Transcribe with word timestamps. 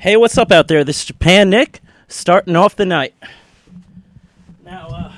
Hey, 0.00 0.16
what's 0.16 0.38
up 0.38 0.52
out 0.52 0.68
there? 0.68 0.84
This 0.84 1.00
is 1.00 1.06
Japan 1.06 1.50
Nick, 1.50 1.80
starting 2.06 2.54
off 2.54 2.76
the 2.76 2.86
night. 2.86 3.14
Now, 4.64 4.86
uh, 4.86 5.12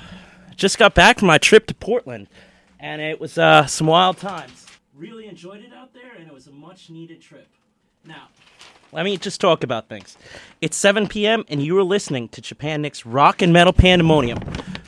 just 0.55 0.79
got 0.79 0.95
back 0.95 1.19
from 1.19 1.27
my 1.27 1.37
trip 1.37 1.67
to 1.67 1.75
Portland, 1.75 2.25
and 2.79 2.99
it 2.99 3.21
was 3.21 3.37
uh, 3.37 3.67
some 3.67 3.85
wild 3.85 4.17
times. 4.17 4.65
Really 4.95 5.27
enjoyed 5.27 5.59
it 5.59 5.71
out 5.71 5.93
there, 5.93 6.13
and 6.17 6.25
it 6.25 6.33
was 6.33 6.47
a 6.47 6.51
much 6.51 6.89
needed 6.89 7.21
trip. 7.21 7.47
Now, 8.03 8.29
let 8.91 9.05
me 9.05 9.17
just 9.17 9.39
talk 9.39 9.63
about 9.63 9.87
things. 9.87 10.17
It's 10.61 10.77
7 10.77 11.07
p.m., 11.07 11.45
and 11.47 11.61
you 11.61 11.77
are 11.77 11.83
listening 11.83 12.27
to 12.29 12.41
Japan 12.41 12.81
Nick's 12.81 13.05
Rock 13.05 13.43
and 13.43 13.53
Metal 13.53 13.73
Pandemonium 13.73 14.39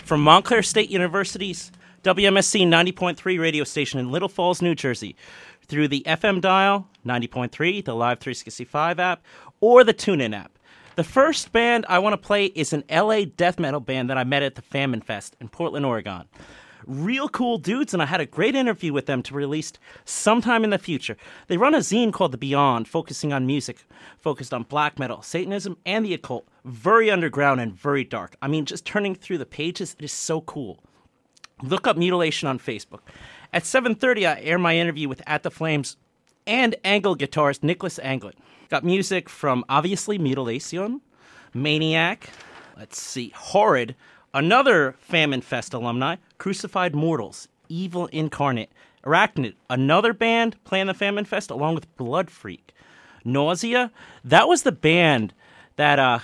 from 0.05 0.23
Montclair 0.23 0.63
State 0.63 0.89
University's 0.89 1.71
WMSC 2.03 2.67
90.3 2.67 3.39
radio 3.39 3.63
station 3.63 3.99
in 3.99 4.11
Little 4.11 4.27
Falls, 4.27 4.59
New 4.59 4.73
Jersey, 4.73 5.15
through 5.73 5.87
the 5.87 6.03
FM 6.05 6.39
dial 6.39 6.87
90.3, 7.03 7.83
the 7.83 7.95
Live 7.95 8.19
365 8.19 8.99
app, 8.99 9.23
or 9.59 9.83
the 9.83 9.91
TuneIn 9.93 10.37
app. 10.37 10.59
The 10.97 11.03
first 11.03 11.51
band 11.51 11.87
I 11.89 11.97
want 11.97 12.13
to 12.13 12.17
play 12.17 12.45
is 12.45 12.73
an 12.73 12.83
LA 12.91 13.21
death 13.25 13.57
metal 13.57 13.79
band 13.79 14.07
that 14.11 14.17
I 14.19 14.23
met 14.23 14.43
at 14.43 14.53
the 14.53 14.61
Famine 14.61 15.01
Fest 15.01 15.35
in 15.41 15.49
Portland, 15.49 15.83
Oregon. 15.83 16.25
Real 16.85 17.27
cool 17.27 17.57
dudes, 17.57 17.91
and 17.91 18.03
I 18.03 18.05
had 18.05 18.21
a 18.21 18.27
great 18.27 18.53
interview 18.53 18.93
with 18.93 19.07
them 19.07 19.23
to 19.23 19.33
release 19.33 19.73
sometime 20.05 20.63
in 20.63 20.69
the 20.69 20.77
future. 20.77 21.17
They 21.47 21.57
run 21.57 21.73
a 21.73 21.79
zine 21.79 22.13
called 22.13 22.33
The 22.33 22.37
Beyond, 22.37 22.87
focusing 22.87 23.33
on 23.33 23.47
music, 23.47 23.83
focused 24.19 24.53
on 24.53 24.63
black 24.63 24.99
metal, 24.99 25.23
Satanism, 25.23 25.77
and 25.87 26.05
the 26.05 26.13
occult. 26.13 26.47
Very 26.65 27.09
underground 27.09 27.61
and 27.61 27.73
very 27.73 28.03
dark. 28.03 28.35
I 28.43 28.47
mean, 28.47 28.65
just 28.65 28.85
turning 28.85 29.15
through 29.15 29.39
the 29.39 29.47
pages, 29.47 29.95
it 29.97 30.05
is 30.05 30.13
so 30.13 30.41
cool. 30.41 30.83
Look 31.63 31.87
up 31.87 31.97
Mutilation 31.97 32.47
on 32.47 32.59
Facebook. 32.59 32.99
At 33.53 33.65
7:30, 33.65 34.25
I 34.25 34.41
air 34.41 34.57
my 34.57 34.75
interview 34.75 35.07
with 35.07 35.21
At 35.27 35.43
the 35.43 35.51
Flames 35.51 35.95
and 36.47 36.75
Engel 36.83 37.15
guitarist 37.15 37.61
Nicholas 37.61 37.99
Engelin. 37.99 38.33
Got 38.69 38.83
music 38.83 39.29
from 39.29 39.63
obviously 39.69 40.17
Mutilation, 40.17 41.01
Maniac, 41.53 42.31
let's 42.75 42.99
see, 42.99 43.31
Horrid, 43.35 43.95
another 44.33 44.95
Famine 44.99 45.41
Fest 45.41 45.71
alumni, 45.75 46.15
Crucified 46.39 46.95
Mortals, 46.95 47.47
Evil 47.69 48.07
Incarnate, 48.07 48.71
Arachnid, 49.05 49.53
another 49.69 50.13
band 50.13 50.55
playing 50.63 50.87
the 50.87 50.95
Famine 50.95 51.25
Fest 51.25 51.51
along 51.51 51.75
with 51.75 51.95
Blood 51.95 52.31
Freak. 52.31 52.73
Nausea, 53.23 53.91
that 54.23 54.47
was 54.47 54.63
the 54.63 54.71
band 54.71 55.31
that 55.75 55.99
uh, 55.99 56.19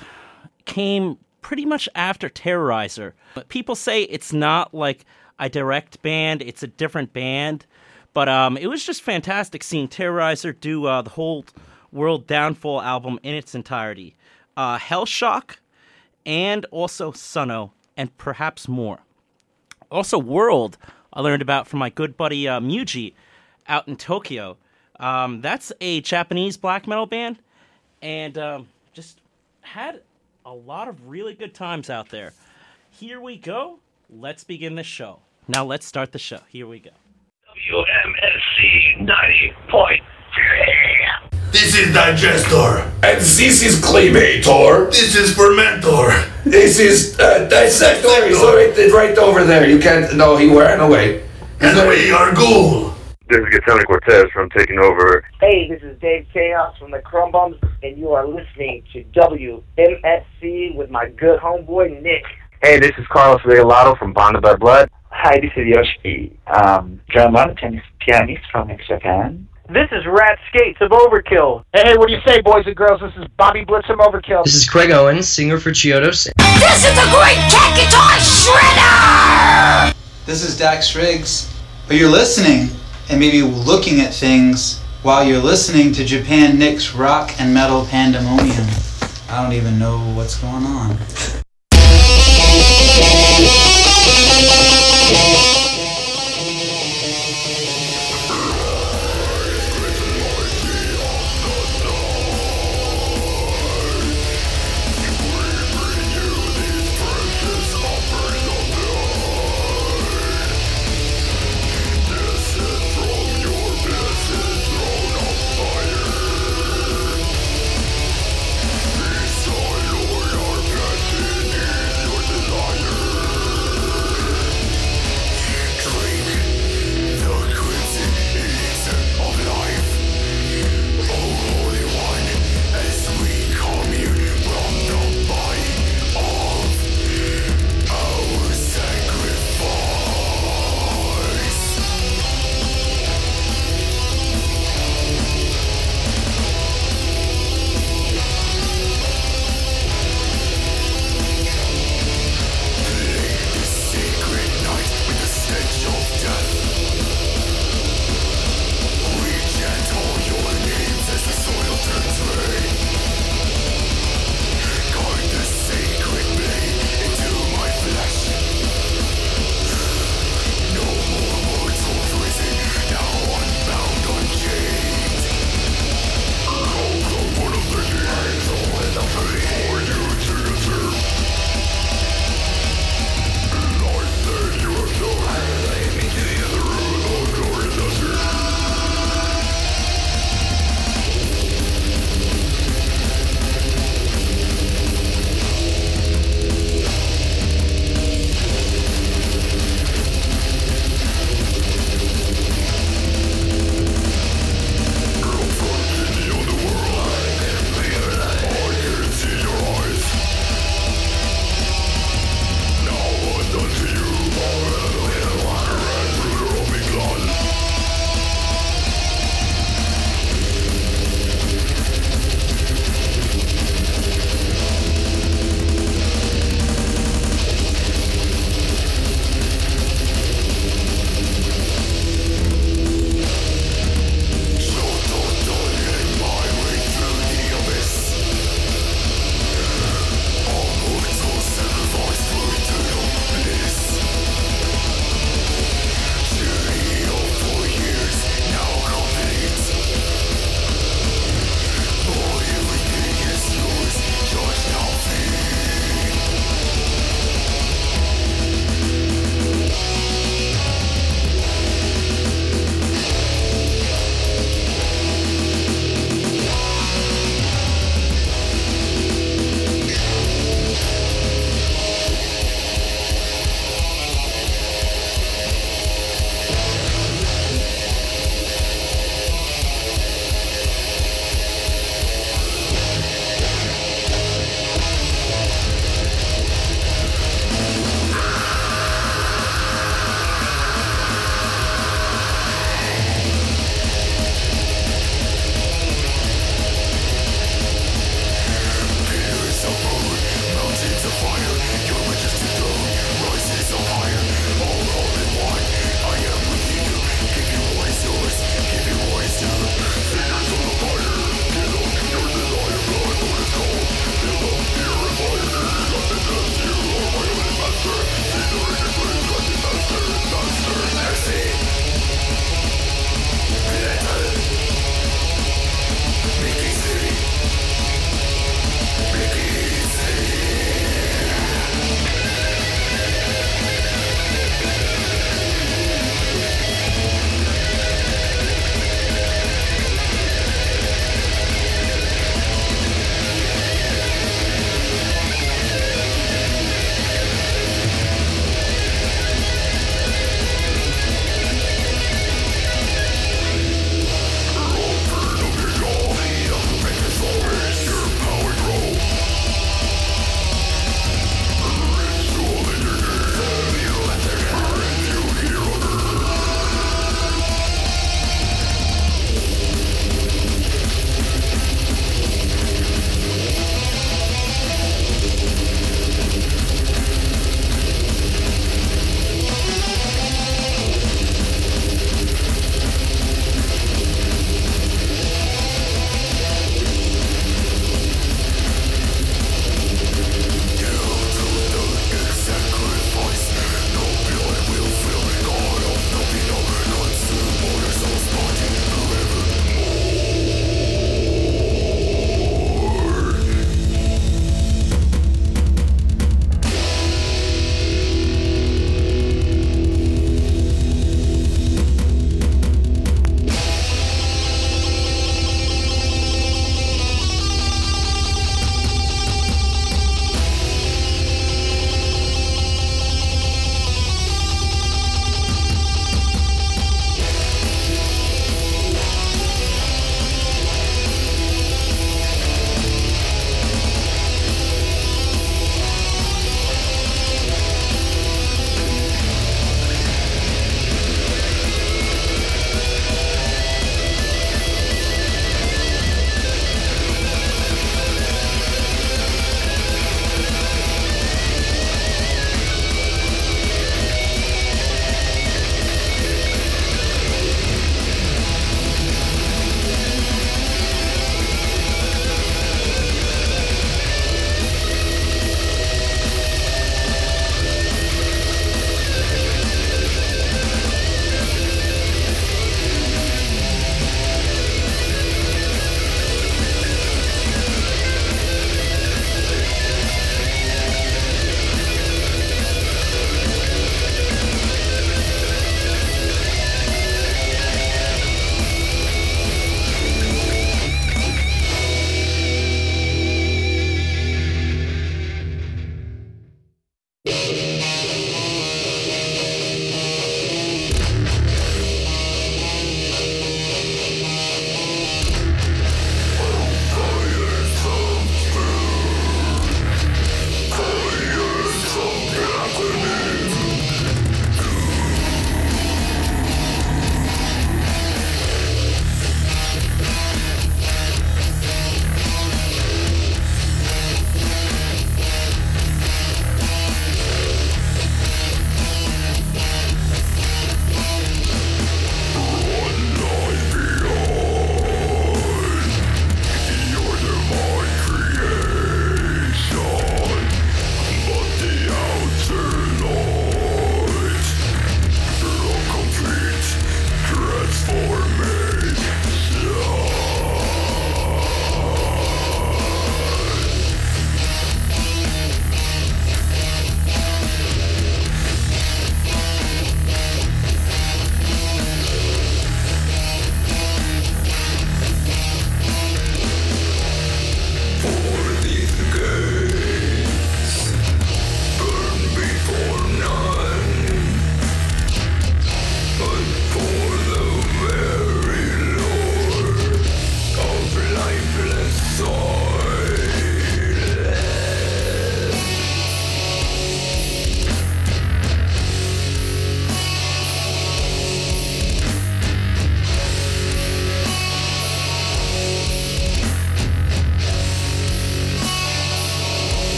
came 0.66 1.18
pretty 1.42 1.66
much 1.66 1.88
after 1.94 2.28
Terrorizer. 2.28 3.14
But 3.36 3.50
people 3.50 3.76
say 3.76 4.04
it's 4.04 4.34
not 4.34 4.74
like 4.74 5.06
a 5.40 5.50
direct 5.50 6.02
band, 6.02 6.42
it's 6.42 6.64
a 6.64 6.68
different 6.68 7.14
band. 7.14 7.66
But 8.14 8.28
um, 8.28 8.58
it 8.58 8.68
was 8.68 8.84
just 8.84 9.02
fantastic 9.02 9.64
seeing 9.64 9.88
Terrorizer 9.88 10.60
do 10.60 10.86
uh, 10.86 11.02
the 11.02 11.12
whole 11.12 11.46
World 11.92 12.28
Downfall 12.28 12.82
album 12.82 13.20
in 13.24 13.36
its 13.36 13.56
entirety. 13.56 14.16
Uh, 14.58 14.78
Hellshock, 14.78 15.58
and 16.26 16.66
also 16.72 17.12
Sunno, 17.12 17.72
and 17.96 18.16
perhaps 18.18 18.68
more. 18.68 19.00
Also, 19.92 20.18
World, 20.18 20.78
I 21.14 21.22
learned 21.22 21.42
about 21.42 21.68
from 21.68 21.80
my 21.80 21.90
good 21.90 22.18
buddy 22.18 22.48
uh, 22.48 22.60
Muji 22.60 23.14
out 23.68 23.88
in 23.88 23.96
Tokyo. 23.96 24.58
Um, 25.00 25.42
that's 25.42 25.72
a 25.80 26.02
Japanese 26.02 26.58
black 26.58 26.88
metal 26.88 27.06
band, 27.06 27.40
and 28.02 28.38
um, 28.38 28.68
just 28.94 29.22
had 29.62 30.02
a 30.46 30.54
lot 30.54 30.88
of 30.88 31.10
really 31.10 31.34
good 31.34 31.54
times 31.54 31.90
out 31.90 32.10
there. 32.10 32.34
Here 32.92 33.22
we 33.22 33.38
go. 33.38 33.80
Let's 34.10 34.44
begin 34.44 34.76
the 34.76 34.84
show. 34.84 35.20
Now, 35.50 35.66
let's 35.66 35.86
start 35.88 36.12
the 36.12 36.20
show. 36.20 36.42
Here 36.48 36.68
we 36.68 36.80
go. 36.80 36.92
WMSC 37.72 39.00
90.3. 39.00 41.52
This 41.52 41.76
is 41.76 41.88
Digestor. 41.88 42.84
And 43.02 43.20
this 43.20 43.64
is 43.64 43.84
Cleaver. 43.84 44.20
This 44.92 45.16
is 45.16 45.36
Fermentor. 45.36 46.44
This 46.44 46.78
is 46.78 47.20
uh, 47.20 47.50
Dissector. 47.50 48.28
He's 48.28 48.38
right, 48.38 48.78
right 48.94 49.18
over 49.18 49.44
there. 49.44 49.68
You 49.68 49.80
can't. 49.80 50.16
No, 50.16 50.38
he 50.38 50.56
ran 50.56 50.82
away. 50.82 51.24
And 51.62 51.90
we 51.90 52.12
are 52.12 52.32
Ghoul. 52.36 52.94
This 53.28 53.40
is 53.40 53.46
Gatoni 53.46 53.88
Cortez 53.88 54.26
from 54.32 54.52
Taking 54.52 54.78
Over. 54.78 55.26
Hey, 55.40 55.68
this 55.68 55.82
is 55.82 56.00
Dave 56.00 56.28
Chaos 56.32 56.78
from 56.78 56.92
the 56.92 57.00
Krum 57.00 57.32
Bums, 57.32 57.58
and 57.82 57.98
you 57.98 58.12
are 58.12 58.28
listening 58.28 58.84
to 58.94 59.04
WMSC 59.16 60.76
with 60.76 60.92
my 60.92 61.10
good 61.10 61.40
homeboy 61.40 62.00
Nick. 62.04 62.24
Hey, 62.62 62.78
this 62.80 62.92
is 63.00 63.08
Carlos 63.08 63.42
Regalado 63.42 63.98
from 63.98 64.14
Bonded 64.14 64.44
by 64.44 64.56
Blood. 64.56 64.92
Hi, 65.22 65.38
this 65.38 65.52
is 65.58 65.68
Yoshi, 65.68 66.40
um, 66.48 67.02
drummer, 67.10 67.54
tennis 67.56 67.84
pianist 68.00 68.46
from 68.50 68.72
Japan. 68.88 69.50
This 69.68 69.90
is 69.92 70.06
Rat 70.08 70.40
Skates 70.48 70.78
of 70.80 70.92
Overkill. 70.92 71.66
Hey, 71.74 71.98
what 71.98 72.08
do 72.08 72.14
you 72.14 72.22
say, 72.26 72.40
boys 72.40 72.64
and 72.66 72.74
girls? 72.74 73.02
This 73.02 73.12
is 73.18 73.28
Bobby 73.36 73.66
Blitz 73.66 73.86
from 73.86 74.00
Overkill. 74.00 74.46
This 74.46 74.56
is 74.56 74.68
Craig 74.68 74.92
Owens, 74.92 75.28
singer 75.28 75.60
for 75.60 75.72
Chiodos. 75.72 76.24
This 76.38 76.86
is 76.86 76.96
the 76.96 77.06
Great 77.12 77.36
Kat 77.52 77.76
Guitar 77.76 78.16
Shredder! 79.92 79.94
This 80.26 80.42
is 80.42 80.58
Dax 80.58 80.96
Riggs. 80.96 81.54
But 81.86 81.98
you're 81.98 82.10
listening 82.10 82.70
and 83.10 83.20
maybe 83.20 83.42
looking 83.42 84.00
at 84.00 84.14
things 84.14 84.80
while 85.04 85.28
you're 85.28 85.44
listening 85.44 85.92
to 85.96 86.06
Japan 86.06 86.58
Nick's 86.58 86.96
Rock 86.96 87.32
and 87.42 87.54
Metal 87.54 87.86
Pandemonium. 87.88 88.68
I 89.30 89.44
don't 89.44 89.52
even 89.52 89.78
know 89.78 89.98
what's 90.16 90.40
going 90.40 90.64
on. 90.64 90.98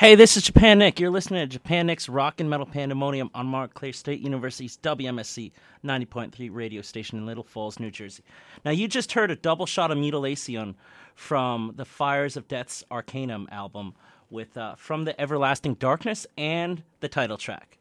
Hey, 0.00 0.14
this 0.14 0.34
is 0.34 0.44
Japan 0.44 0.78
Nick. 0.78 0.98
You're 0.98 1.10
listening 1.10 1.42
to 1.42 1.46
Japan 1.46 1.86
Nick's 1.86 2.08
Rock 2.08 2.40
and 2.40 2.48
Metal 2.48 2.64
Pandemonium 2.64 3.30
on 3.34 3.44
Mark 3.44 3.72
Montclair 3.72 3.92
State 3.92 4.20
University's 4.20 4.78
WMSC 4.78 5.52
90.3 5.84 6.48
radio 6.50 6.80
station 6.80 7.18
in 7.18 7.26
Little 7.26 7.44
Falls, 7.44 7.78
New 7.78 7.90
Jersey. 7.90 8.24
Now, 8.64 8.70
you 8.70 8.88
just 8.88 9.12
heard 9.12 9.30
a 9.30 9.36
double 9.36 9.66
shot 9.66 9.90
of 9.90 9.98
Mutilation 9.98 10.74
from 11.16 11.74
the 11.76 11.84
Fires 11.84 12.38
of 12.38 12.48
Death's 12.48 12.82
Arcanum 12.90 13.46
album 13.52 13.92
with 14.30 14.56
uh, 14.56 14.74
From 14.76 15.04
the 15.04 15.20
Everlasting 15.20 15.74
Darkness 15.74 16.26
and 16.38 16.82
the 17.00 17.08
title 17.10 17.36
track. 17.36 17.76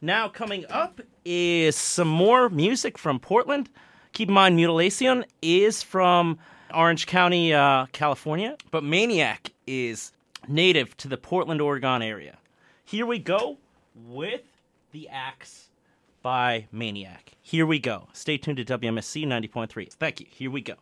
Now, 0.00 0.28
coming 0.28 0.64
up 0.70 1.00
is 1.24 1.76
some 1.76 2.08
more 2.08 2.48
music 2.48 2.98
from 2.98 3.20
Portland. 3.20 3.70
Keep 4.10 4.30
in 4.30 4.34
mind, 4.34 4.56
Mutilation 4.56 5.24
is 5.40 5.84
from 5.84 6.36
Orange 6.74 7.06
County, 7.06 7.54
uh, 7.54 7.86
California, 7.92 8.56
but 8.72 8.82
Maniac 8.82 9.52
is 9.68 10.10
native 10.48 10.96
to 10.98 11.08
the 11.08 11.16
Portland, 11.16 11.60
Oregon 11.60 12.02
area. 12.02 12.38
Here 12.84 13.06
we 13.06 13.18
go 13.18 13.58
with 13.94 14.42
The 14.92 15.08
Axe 15.08 15.68
by 16.22 16.66
Maniac. 16.72 17.32
Here 17.42 17.66
we 17.66 17.78
go. 17.78 18.08
Stay 18.12 18.36
tuned 18.36 18.58
to 18.58 18.64
WMSC 18.64 19.26
90.3. 19.26 19.92
Thank 19.92 20.20
you. 20.20 20.26
Here 20.30 20.50
we 20.50 20.60
go. 20.60 20.74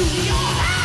to 0.00 0.16
your 0.24 0.34
house. 0.34 0.79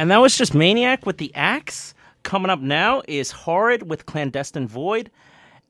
And 0.00 0.10
that 0.10 0.22
was 0.22 0.34
just 0.34 0.54
Maniac 0.54 1.04
with 1.04 1.18
the 1.18 1.30
axe. 1.34 1.92
Coming 2.22 2.48
up 2.48 2.60
now 2.60 3.02
is 3.06 3.30
Horrid 3.32 3.90
with 3.90 4.06
Clandestine 4.06 4.66
Void. 4.66 5.10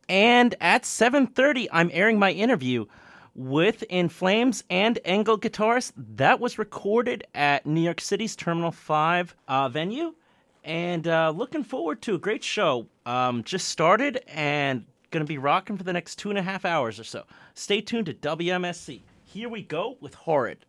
And 0.09 0.55
at 0.61 0.85
7:30, 0.85 1.67
I'm 1.73 1.91
airing 1.93 2.17
my 2.17 2.31
interview 2.31 2.87
with 3.35 3.83
In 3.89 4.09
Flames 4.09 4.63
and 4.71 5.01
Engel 5.05 5.37
guitarist. 5.37 5.95
That 5.97 6.39
was 6.39 6.61
recorded 6.61 7.25
at 7.35 7.67
New 7.67 7.81
York 7.81 8.01
City's 8.01 8.37
Terminal 8.37 8.71
5 8.71 9.35
uh, 9.49 9.69
venue. 9.69 10.15
And 10.63 11.09
uh, 11.09 11.31
looking 11.31 11.65
forward 11.65 12.01
to 12.03 12.15
a 12.15 12.19
great 12.19 12.45
show. 12.45 12.87
Um, 13.07 13.43
just 13.43 13.67
started 13.67 14.23
and 14.29 14.85
going 15.11 15.27
to 15.27 15.29
be 15.29 15.39
rocking 15.39 15.77
for 15.77 15.83
the 15.83 15.93
next 15.93 16.21
two 16.21 16.31
and 16.31 16.39
a 16.39 16.43
half 16.43 16.65
hours 16.65 17.01
or 17.01 17.05
so. 17.05 17.25
Stay 17.55 17.81
tuned 17.81 18.07
to 18.07 18.15
WMSC. 18.15 19.01
Here 19.25 19.49
we 19.49 19.63
go 19.65 19.97
with 20.01 20.15
Horrid. 20.15 20.65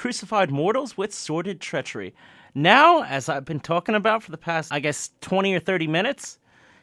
Crucified 0.00 0.50
Mortals 0.50 0.96
with 0.96 1.12
Sordid 1.12 1.60
Treachery. 1.60 2.14
Now, 2.54 3.04
as 3.04 3.28
I've 3.28 3.44
been 3.44 3.60
talking 3.60 3.94
about 3.94 4.22
for 4.22 4.30
the 4.30 4.38
past, 4.38 4.72
I 4.72 4.80
guess, 4.80 5.10
20 5.20 5.52
or 5.52 5.60
30 5.60 5.88
minutes, 5.88 6.38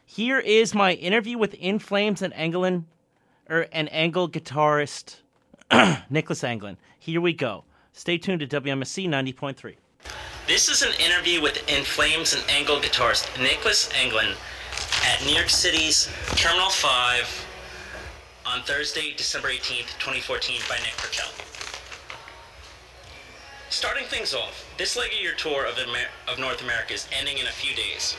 here 0.06 0.38
is 0.38 0.72
my 0.72 0.92
interview 0.92 1.36
with 1.36 1.52
In 1.54 1.80
Flames 1.80 2.22
and 2.22 2.32
Anglin, 2.34 2.86
er, 3.50 3.62
or 3.62 3.66
an 3.72 3.88
Engel 3.88 4.28
guitarist, 4.28 5.16
Nicholas 6.10 6.42
Engelin. 6.42 6.76
Here 7.00 7.20
we 7.20 7.32
go. 7.32 7.64
Stay 7.92 8.18
tuned 8.18 8.38
to 8.38 8.46
WMSC 8.46 9.08
90.3. 9.08 9.74
This 10.46 10.68
is 10.68 10.82
an 10.82 10.92
interview 11.04 11.42
with 11.42 11.68
In 11.68 11.82
Flames 11.82 12.36
and 12.36 12.44
Engel 12.48 12.76
guitarist 12.76 13.36
Nicholas 13.42 13.88
Engelin 13.94 14.36
at 15.04 15.26
New 15.26 15.34
York 15.34 15.50
City's 15.50 16.08
Terminal 16.36 16.70
5 16.70 17.46
on 18.46 18.62
Thursday, 18.62 19.12
December 19.16 19.48
18th, 19.48 19.98
2014 19.98 20.60
by 20.68 20.76
Nick 20.76 20.94
Perkel. 20.98 21.57
Starting 23.70 24.08
things 24.08 24.32
off, 24.32 24.64
this 24.78 24.96
leg 24.96 25.12
of 25.12 25.20
your 25.20 25.34
tour 25.34 25.66
of, 25.66 25.76
Amer- 25.78 26.08
of 26.26 26.38
North 26.38 26.64
America 26.64 26.94
is 26.94 27.06
ending 27.12 27.36
in 27.36 27.44
a 27.44 27.52
few 27.52 27.76
days. 27.76 28.16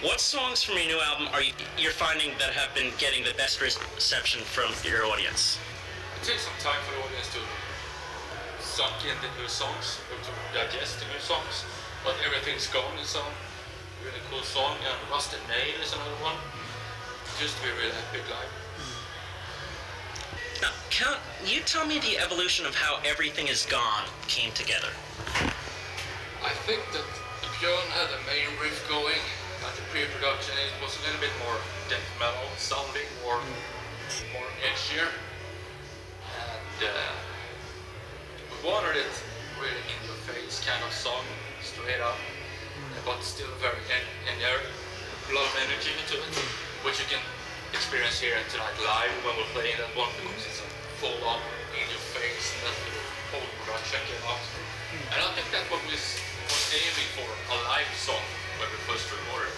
What 0.00 0.20
songs 0.24 0.64
from 0.64 0.80
your 0.80 0.86
new 0.88 1.00
album 1.04 1.28
are 1.36 1.42
you 1.42 1.52
you're 1.76 1.92
finding 1.92 2.32
that 2.40 2.56
have 2.56 2.72
been 2.74 2.96
getting 2.96 3.20
the 3.20 3.36
best 3.36 3.60
reception 3.60 4.40
from 4.40 4.72
your 4.88 5.04
audience? 5.04 5.60
It 6.16 6.24
takes 6.24 6.48
some 6.48 6.56
time 6.64 6.80
for 6.88 6.96
the 6.96 7.04
audience 7.04 7.28
to 7.36 7.44
suck 8.64 8.96
in 9.04 9.12
the 9.20 9.28
new 9.36 9.48
songs 9.48 10.00
or 10.08 10.16
to 10.16 10.32
digest 10.56 10.96
the 10.96 11.04
new 11.12 11.20
songs, 11.20 11.68
but 12.00 12.16
everything's 12.24 12.66
gone 12.72 12.96
is 12.96 13.12
some 13.12 13.28
really 14.00 14.24
cool 14.32 14.44
song 14.48 14.80
and 14.80 14.96
Rusted 15.12 15.44
Nail 15.44 15.76
is 15.76 15.92
another 15.92 16.24
one. 16.24 16.40
Used 17.36 17.52
to 17.60 17.68
be 17.68 17.72
really 17.76 18.00
big 18.16 18.24
live. 18.32 18.65
Can 20.90 21.18
you 21.44 21.60
tell 21.60 21.86
me 21.86 21.98
the 21.98 22.18
evolution 22.18 22.64
of 22.64 22.74
how 22.74 22.98
Everything 23.04 23.48
Is 23.48 23.66
Gone 23.66 24.08
came 24.28 24.52
together? 24.52 24.88
I 26.40 26.52
think 26.64 26.80
that 26.96 27.04
Björn 27.60 27.86
had 27.92 28.08
the 28.08 28.20
main 28.24 28.48
riff 28.56 28.80
going, 28.88 29.20
but 29.60 29.76
the 29.76 29.84
pre-production 29.92 30.56
it 30.56 30.72
was 30.80 30.96
a 30.96 31.02
little 31.04 31.20
bit 31.20 31.34
more 31.44 31.56
death 31.92 32.04
metal 32.18 32.48
sounding, 32.56 33.04
more 33.22 33.40
more 34.32 34.48
edgier, 34.64 35.08
and 36.32 36.78
uh, 36.80 37.12
we 38.48 38.56
wanted 38.64 38.96
it 38.96 39.14
really 39.60 39.84
in 39.92 39.98
your 40.08 40.16
face 40.24 40.64
kind 40.64 40.80
of 40.80 40.92
song, 40.92 41.24
straight 41.60 42.00
up, 42.00 42.16
but 43.04 43.20
still 43.20 43.52
very 43.60 43.82
en- 43.92 44.32
energetic, 44.32 44.64
a 45.28 45.34
lot 45.36 45.44
of 45.44 45.54
energy 45.68 45.92
into 46.00 46.16
it, 46.16 46.32
which 46.84 46.96
you 47.00 47.06
can 47.12 47.20
experience 47.76 48.16
here 48.16 48.32
tonight 48.48 48.72
live 48.80 49.12
when 49.20 49.36
we're 49.36 49.52
playing 49.52 49.76
that 49.76 49.92
one 49.92 50.08
because 50.16 50.48
it's 50.48 50.64
a 50.64 50.68
full 50.96 51.12
on 51.28 51.36
in 51.76 51.84
your 51.92 52.00
face 52.16 52.56
and 52.56 52.64
that's 52.64 52.80
the 52.88 53.36
whole 53.36 53.48
production 53.60 54.00
came 54.08 54.24
out. 54.24 54.40
Hmm. 54.40 55.12
And 55.12 55.20
I 55.20 55.28
think 55.36 55.44
that's 55.52 55.68
what 55.68 55.84
we 55.84 55.92
was 55.92 56.16
aiming 56.72 57.10
for, 57.12 57.28
a 57.28 57.56
live 57.68 57.92
song 57.92 58.24
when 58.56 58.72
we 58.72 58.80
first 58.88 59.04
recorded. 59.12 59.52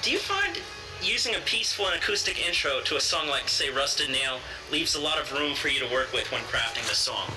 Do 0.00 0.08
you 0.08 0.16
find 0.16 0.56
using 1.04 1.36
a 1.36 1.44
peaceful 1.44 1.92
and 1.92 2.00
acoustic 2.00 2.40
intro 2.40 2.80
to 2.88 2.96
a 2.96 3.04
song 3.04 3.28
like, 3.28 3.52
say, 3.52 3.68
Rusted 3.68 4.08
Nail 4.08 4.40
leaves 4.72 4.96
a 4.96 5.00
lot 5.00 5.20
of 5.20 5.28
room 5.36 5.52
for 5.52 5.68
you 5.68 5.78
to 5.84 5.88
work 5.92 6.08
with 6.16 6.24
when 6.32 6.40
crafting 6.48 6.88
the 6.88 6.96
song? 6.96 7.28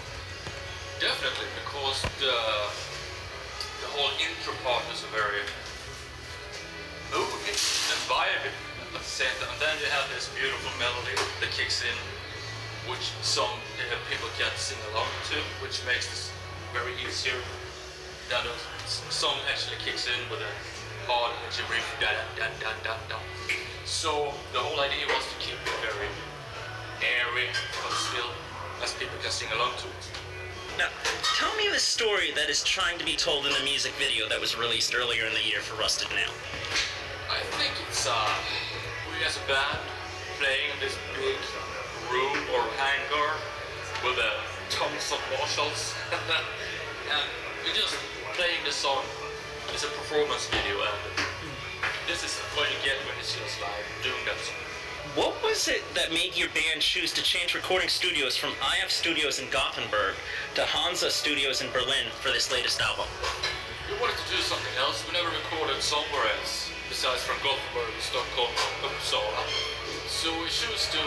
Definitely, 1.03 1.51
because 1.59 2.07
the 2.23 2.31
the 3.83 3.89
whole 3.99 4.15
intro 4.15 4.55
part 4.63 4.87
is 4.95 5.03
a 5.03 5.11
very 5.11 5.43
moody 7.11 7.51
and 7.51 8.01
vibey 8.07 8.70
And 8.91 9.59
then 9.63 9.75
you 9.79 9.87
have 9.87 10.09
this 10.11 10.27
beautiful 10.35 10.71
melody 10.75 11.15
that 11.39 11.51
kicks 11.55 11.79
in, 11.79 11.95
which 12.91 13.15
some 13.23 13.47
uh, 13.47 13.95
people 14.11 14.27
can 14.35 14.51
sing 14.59 14.77
along 14.91 15.07
to, 15.31 15.39
which 15.63 15.79
makes 15.87 16.11
this 16.11 16.31
very 16.75 16.91
easier. 16.99 17.39
Then 18.27 18.43
the 18.43 18.55
song 18.87 19.39
actually 19.47 19.79
kicks 19.79 20.07
in 20.11 20.19
with 20.27 20.43
a 20.43 20.51
hard 21.07 21.31
edgy 21.47 21.63
riff, 21.71 21.87
da 22.03 22.11
da 22.35 22.51
da 22.59 22.71
da 22.83 22.95
da. 23.07 23.17
So 23.85 24.33
the 24.51 24.59
whole 24.59 24.79
idea 24.83 25.07
was 25.07 25.23
to 25.23 25.37
keep 25.39 25.55
it 25.55 25.77
very 25.79 26.11
airy, 26.99 27.47
but 27.79 27.93
still 27.95 28.27
as 28.83 28.91
people 28.99 29.15
can 29.23 29.31
sing 29.31 29.47
along 29.55 29.71
to 29.79 29.87
it. 29.87 30.03
Now, 30.77 30.91
tell 31.39 31.55
me 31.55 31.71
the 31.71 31.79
story 31.79 32.31
that 32.35 32.49
is 32.49 32.63
trying 32.63 32.99
to 32.99 33.05
be 33.05 33.15
told 33.15 33.45
in 33.45 33.53
the 33.53 33.63
music 33.63 33.93
video 33.95 34.27
that 34.27 34.39
was 34.39 34.57
released 34.57 34.95
earlier 34.95 35.25
in 35.25 35.33
the 35.33 35.43
year 35.43 35.59
for 35.59 35.79
Rusted 35.79 36.09
Nail. 36.11 36.31
A 39.31 39.47
band 39.47 39.79
playing 40.43 40.75
in 40.75 40.79
this 40.83 40.99
big 41.15 41.39
room 42.11 42.35
or 42.51 42.67
hangar 42.75 43.31
with 44.03 44.19
uh, 44.19 44.27
tons 44.67 45.07
of 45.07 45.23
Marshalls, 45.31 45.95
and 46.11 47.27
we're 47.63 47.71
just 47.71 47.95
playing 48.35 48.59
the 48.65 48.73
song. 48.73 49.05
It's 49.71 49.85
a 49.85 49.87
performance 49.87 50.51
video, 50.51 50.75
and 50.83 51.23
this 52.11 52.27
is 52.27 52.35
what 52.59 52.67
you 52.75 52.75
get 52.83 52.99
when 53.07 53.15
it's 53.23 53.31
just 53.31 53.55
live 53.63 53.87
doing 54.03 54.19
that 54.27 54.35
song. 54.43 54.59
What 55.15 55.41
was 55.47 55.69
it 55.69 55.81
that 55.95 56.11
made 56.11 56.35
your 56.35 56.49
band 56.49 56.81
choose 56.81 57.13
to 57.13 57.23
change 57.23 57.55
recording 57.55 57.87
studios 57.87 58.35
from 58.35 58.51
IF 58.83 58.91
Studios 58.91 59.39
in 59.39 59.49
Gothenburg 59.49 60.15
to 60.55 60.65
Hansa 60.65 61.09
Studios 61.09 61.61
in 61.61 61.71
Berlin 61.71 62.11
for 62.19 62.35
this 62.35 62.51
latest 62.51 62.81
album? 62.81 63.07
We 63.87 63.95
wanted 63.95 64.19
to 64.27 64.35
do 64.35 64.43
something 64.43 64.75
else. 64.77 65.07
We 65.07 65.13
never 65.15 65.31
recorded 65.31 65.81
somewhere 65.81 66.27
else 66.35 66.70
besides 66.91 67.23
from 67.23 67.39
Gothenburg, 67.39 67.95
Stockholm, 68.03 68.51
Uppsala. 68.83 69.47
So 70.11 70.27
we 70.43 70.51
chose 70.51 70.91
to 70.91 70.99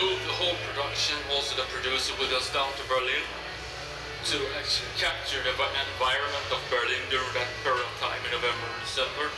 move 0.00 0.16
the 0.24 0.32
whole 0.40 0.56
production, 0.72 1.12
also 1.28 1.60
the 1.60 1.68
producer, 1.68 2.16
with 2.16 2.32
us 2.32 2.48
down 2.56 2.72
to 2.80 2.84
Berlin 2.88 3.20
to 4.32 4.40
actually 4.56 4.88
capture 4.96 5.36
the 5.44 5.52
environment 5.52 6.46
of 6.48 6.56
Berlin 6.72 7.04
during 7.12 7.28
that 7.36 7.52
period 7.60 7.84
of 7.84 7.92
time 8.00 8.16
in 8.24 8.32
November 8.32 8.64
and 8.64 8.80
December. 8.80 9.28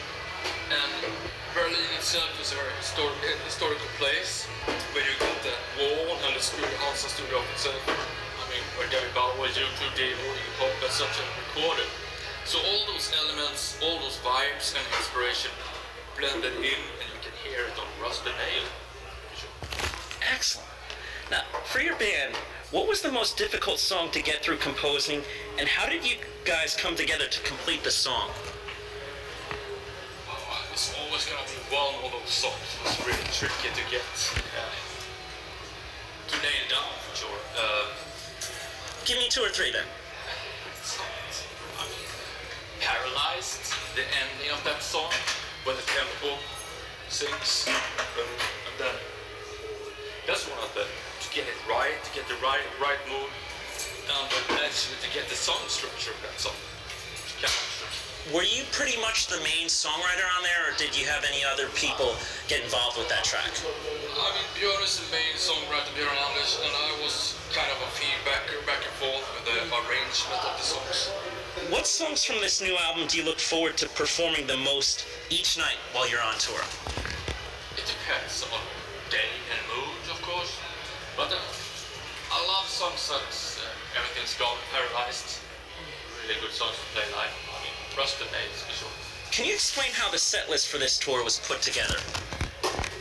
And 0.70 1.10
Berlin 1.50 1.90
itself 1.98 2.30
is 2.38 2.54
a 2.54 2.56
very 2.62 2.70
histor- 2.78 3.18
eh, 3.26 3.34
historical 3.42 3.90
place 3.98 4.46
where 4.94 5.02
you 5.02 5.18
got 5.18 5.34
the 5.42 5.58
wall 5.82 6.14
and 6.30 6.38
the 6.38 6.40
studio, 6.40 6.70
Hansa 6.86 7.10
studio 7.10 7.42
itself. 7.58 7.82
I 7.90 8.44
mean, 8.54 8.62
where 8.78 8.86
David 8.86 9.10
Bowie, 9.18 9.50
U2, 9.50 9.82
Devo, 9.98 10.14
Iggy 10.14 10.52
Pop, 10.62 10.78
and 10.78 10.94
such 10.94 11.18
are 11.18 11.30
recorded. 11.42 11.90
So 12.46 12.62
all 12.62 12.86
those 12.86 13.10
elements, 13.18 13.74
all 13.82 13.98
those 13.98 14.22
vibes 14.22 14.78
and 14.78 14.86
inspiration 14.94 15.50
blended 16.18 16.52
in, 16.54 16.82
and 16.98 17.08
you 17.14 17.20
can 17.22 17.32
hear 17.44 17.64
it 17.64 17.78
on 17.78 17.86
Rusted 18.02 18.32
Nail. 18.32 18.64
Excellent. 20.34 20.68
Now, 21.30 21.42
for 21.64 21.80
your 21.80 21.96
band, 21.96 22.34
what 22.70 22.88
was 22.88 23.02
the 23.02 23.12
most 23.12 23.36
difficult 23.36 23.78
song 23.78 24.10
to 24.10 24.22
get 24.22 24.42
through 24.42 24.56
composing, 24.56 25.22
and 25.58 25.68
how 25.68 25.88
did 25.88 26.04
you 26.04 26.16
guys 26.44 26.74
come 26.74 26.96
together 26.96 27.26
to 27.26 27.40
complete 27.42 27.84
the 27.84 27.90
song? 27.90 28.30
Oh, 30.28 30.66
it's 30.72 30.94
always 31.06 31.24
gonna 31.26 31.46
be 31.46 31.74
one 31.74 31.94
of 32.04 32.12
those 32.12 32.30
songs 32.30 32.54
that's 32.84 33.06
really 33.06 33.28
tricky 33.32 33.68
to 33.74 33.90
get 33.90 34.02
uh, 34.58 34.74
to 36.28 36.36
nail 36.42 36.64
down 36.68 36.90
for 37.08 37.16
sure. 37.16 37.38
Uh, 37.56 37.86
Give 39.04 39.18
me 39.18 39.28
two 39.30 39.40
or 39.40 39.48
three 39.48 39.72
then. 39.72 39.86
Paralyzed 42.80 43.72
the 43.94 44.02
ending 44.02 44.52
of 44.52 44.62
that 44.64 44.82
song 44.82 45.10
when 45.68 45.76
the 45.76 45.84
tempo 45.84 46.32
sinks, 47.12 47.68
and, 47.68 47.76
and 47.76 48.76
then 48.80 48.96
that's 50.24 50.48
one 50.48 50.56
of 50.64 50.72
the 50.72 50.88
to 50.88 51.28
get 51.28 51.44
it 51.44 51.60
right, 51.68 51.92
to 52.08 52.10
get 52.16 52.24
the 52.24 52.40
right 52.40 52.64
right 52.80 52.96
mood, 53.04 53.28
and 54.08 54.32
then 54.48 54.64
actually 54.64 54.96
to 55.04 55.12
get 55.12 55.28
the 55.28 55.36
song 55.36 55.60
structure 55.68 56.16
of 56.16 56.20
that 56.24 56.40
song. 56.40 56.56
Were 58.32 58.48
you 58.48 58.64
pretty 58.72 58.96
much 59.04 59.28
the 59.28 59.36
main 59.44 59.68
songwriter 59.68 60.24
on 60.40 60.40
there, 60.40 60.72
or 60.72 60.74
did 60.80 60.96
you 60.96 61.04
have 61.04 61.20
any 61.28 61.44
other 61.44 61.68
people 61.76 62.16
get 62.48 62.64
involved 62.64 62.96
with 62.96 63.12
that 63.12 63.28
track? 63.28 63.52
I 63.60 64.28
mean, 64.40 64.48
Björn 64.56 64.80
is 64.80 64.96
the 65.04 65.08
main 65.12 65.36
songwriter, 65.36 65.92
Björn 65.92 66.16
Anders, 66.32 66.64
and 66.64 66.72
I 66.72 66.96
was 67.04 67.36
kind 67.52 67.68
of 67.68 67.78
a 67.84 67.90
feedbacker 67.92 68.64
back 68.64 68.80
and 68.80 68.96
forth 68.96 69.24
with 69.36 69.44
the 69.44 69.68
arrangement 69.68 70.40
of 70.48 70.56
the 70.56 70.64
songs. 70.64 71.12
What 71.66 71.86
songs 71.86 72.24
from 72.24 72.38
this 72.40 72.62
new 72.62 72.76
album 72.86 73.06
do 73.08 73.18
you 73.18 73.24
look 73.26 73.38
forward 73.38 73.76
to 73.82 73.88
performing 73.90 74.46
the 74.46 74.56
most 74.56 75.04
each 75.28 75.58
night 75.58 75.76
while 75.92 76.08
you're 76.08 76.22
on 76.22 76.38
tour? 76.38 76.62
It 77.76 77.84
depends 77.84 78.46
on 78.48 78.62
day 79.10 79.28
and 79.50 79.60
mood, 79.74 79.98
of 80.08 80.22
course, 80.22 80.54
but 81.18 81.28
uh, 81.34 81.36
I 82.32 82.38
love 82.46 82.64
songs 82.70 83.10
that 83.10 83.20
uh, 83.20 83.98
everything's 83.98 84.38
gone 84.38 84.56
paralyzed. 84.72 85.42
Really 86.22 86.40
good 86.40 86.54
songs 86.54 86.78
to 86.78 86.86
play 86.94 87.04
live. 87.12 87.34
I 87.50 87.58
mean, 87.66 87.76
Rusted 87.98 88.30
Nails 88.32 88.62
for 88.64 88.72
sure. 88.72 88.94
Can 89.34 89.44
you 89.44 89.52
explain 89.52 89.90
how 89.92 90.10
the 90.10 90.18
set 90.18 90.48
list 90.48 90.68
for 90.68 90.78
this 90.78 90.96
tour 90.98 91.22
was 91.22 91.42
put 91.42 91.60
together? 91.60 91.98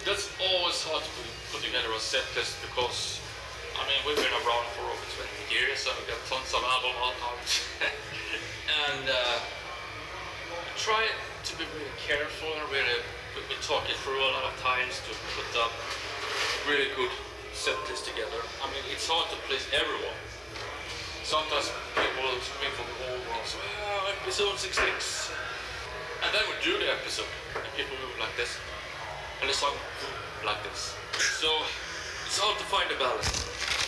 That's 0.03 0.27
always 0.43 0.81
hard 0.83 1.03
to 1.05 1.09
put- 1.53 1.63
together 1.63 1.89
a 1.95 1.99
set 1.99 2.25
list 2.35 2.57
because, 2.61 3.19
I 3.77 3.83
mean, 3.87 4.01
we've 4.05 4.15
been 4.17 4.35
around 4.43 4.67
for 4.75 4.83
over 4.85 5.05
20 5.49 5.55
years 5.55 5.87
and 5.87 5.95
we've 5.97 6.09
got 6.09 6.21
tons 6.27 6.53
of 6.53 6.63
album 6.63 6.93
out. 7.01 7.15
and 8.67 9.10
uh, 9.10 9.39
try 10.75 11.08
to 11.43 11.51
be 11.58 11.63
really 11.73 11.95
careful 12.03 12.51
and 12.60 12.67
really, 12.71 12.99
we, 13.36 13.56
talk 13.63 13.88
it 13.89 13.95
through 14.03 14.19
a 14.19 14.32
lot 14.36 14.45
of 14.47 14.56
times 14.60 14.99
to 15.08 15.12
put 15.36 15.49
up 15.60 15.71
really 16.67 16.91
good 16.95 17.12
set 17.53 17.75
together. 18.03 18.39
I 18.63 18.67
mean, 18.69 18.84
it's 18.91 19.08
hard 19.08 19.27
to 19.32 19.38
please 19.47 19.65
everyone. 19.73 20.15
sometimes 21.23 21.71
people 21.95 22.27
scream 22.39 22.71
from 22.75 22.88
the 22.88 22.97
old 23.12 23.23
ones, 23.32 23.56
ah, 23.60 24.13
episode 24.21 24.56
66. 24.60 25.32
And 26.23 26.30
then 26.34 26.43
we 26.47 26.56
do 26.63 26.77
the 26.80 26.91
episode, 26.91 27.30
and 27.56 27.67
people 27.75 27.95
move 28.03 28.15
like 28.19 28.36
this, 28.38 28.58
and 29.41 29.49
the 29.49 29.53
song 29.53 29.75
like 30.45 30.62
this. 30.63 30.95
So 31.17 31.49
it's 32.25 32.39
hard 32.39 32.58
to 32.58 32.65
find 32.65 32.88
a 32.91 32.97
balance. 32.99 33.27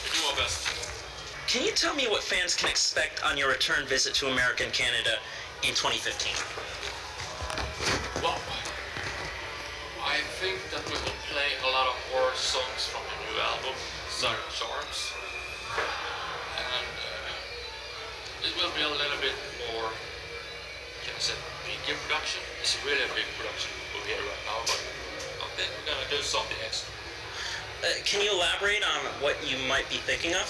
We 0.04 0.20
do 0.20 0.28
our 0.28 0.36
best. 0.36 0.89
Can 1.50 1.66
you 1.66 1.74
tell 1.74 1.96
me 1.98 2.06
what 2.06 2.22
fans 2.22 2.54
can 2.54 2.70
expect 2.70 3.26
on 3.26 3.34
your 3.34 3.50
return 3.50 3.82
visit 3.90 4.14
to 4.22 4.30
America 4.30 4.62
and 4.62 4.70
Canada 4.70 5.18
in 5.66 5.74
2015? 5.74 6.30
Well, 8.22 8.38
I 9.98 10.22
think 10.38 10.62
that 10.70 10.86
we 10.86 10.94
will 10.94 11.18
play 11.34 11.50
a 11.66 11.70
lot 11.74 11.90
of 11.90 11.98
more 12.14 12.30
songs 12.38 12.94
from 12.94 13.02
the 13.02 13.18
new 13.26 13.42
album, 13.42 13.74
Siren 14.14 14.38
Charms. 14.54 15.10
And 15.74 16.94
uh, 17.02 18.46
it 18.46 18.54
will 18.54 18.70
be 18.78 18.86
a 18.86 18.94
little 18.94 19.18
bit 19.18 19.34
more, 19.74 19.90
can 21.02 21.18
I 21.18 21.34
say, 21.34 21.38
bigger 21.66 21.98
production. 22.06 22.46
It's 22.62 22.78
really 22.86 23.02
a 23.02 23.12
big 23.18 23.26
production 23.42 23.74
over 23.98 24.06
here 24.06 24.22
right 24.22 24.44
now, 24.46 24.62
but 24.70 24.78
I 25.42 25.50
think 25.58 25.74
we're 25.82 25.98
gonna 25.98 26.10
do 26.14 26.22
something 26.22 26.62
extra. 26.62 26.94
Uh, 27.82 27.98
can 28.06 28.22
you 28.22 28.38
elaborate 28.38 28.86
on 28.86 29.02
what 29.26 29.34
you 29.42 29.58
might 29.66 29.90
be 29.90 29.98
thinking 30.06 30.38
of? 30.38 30.46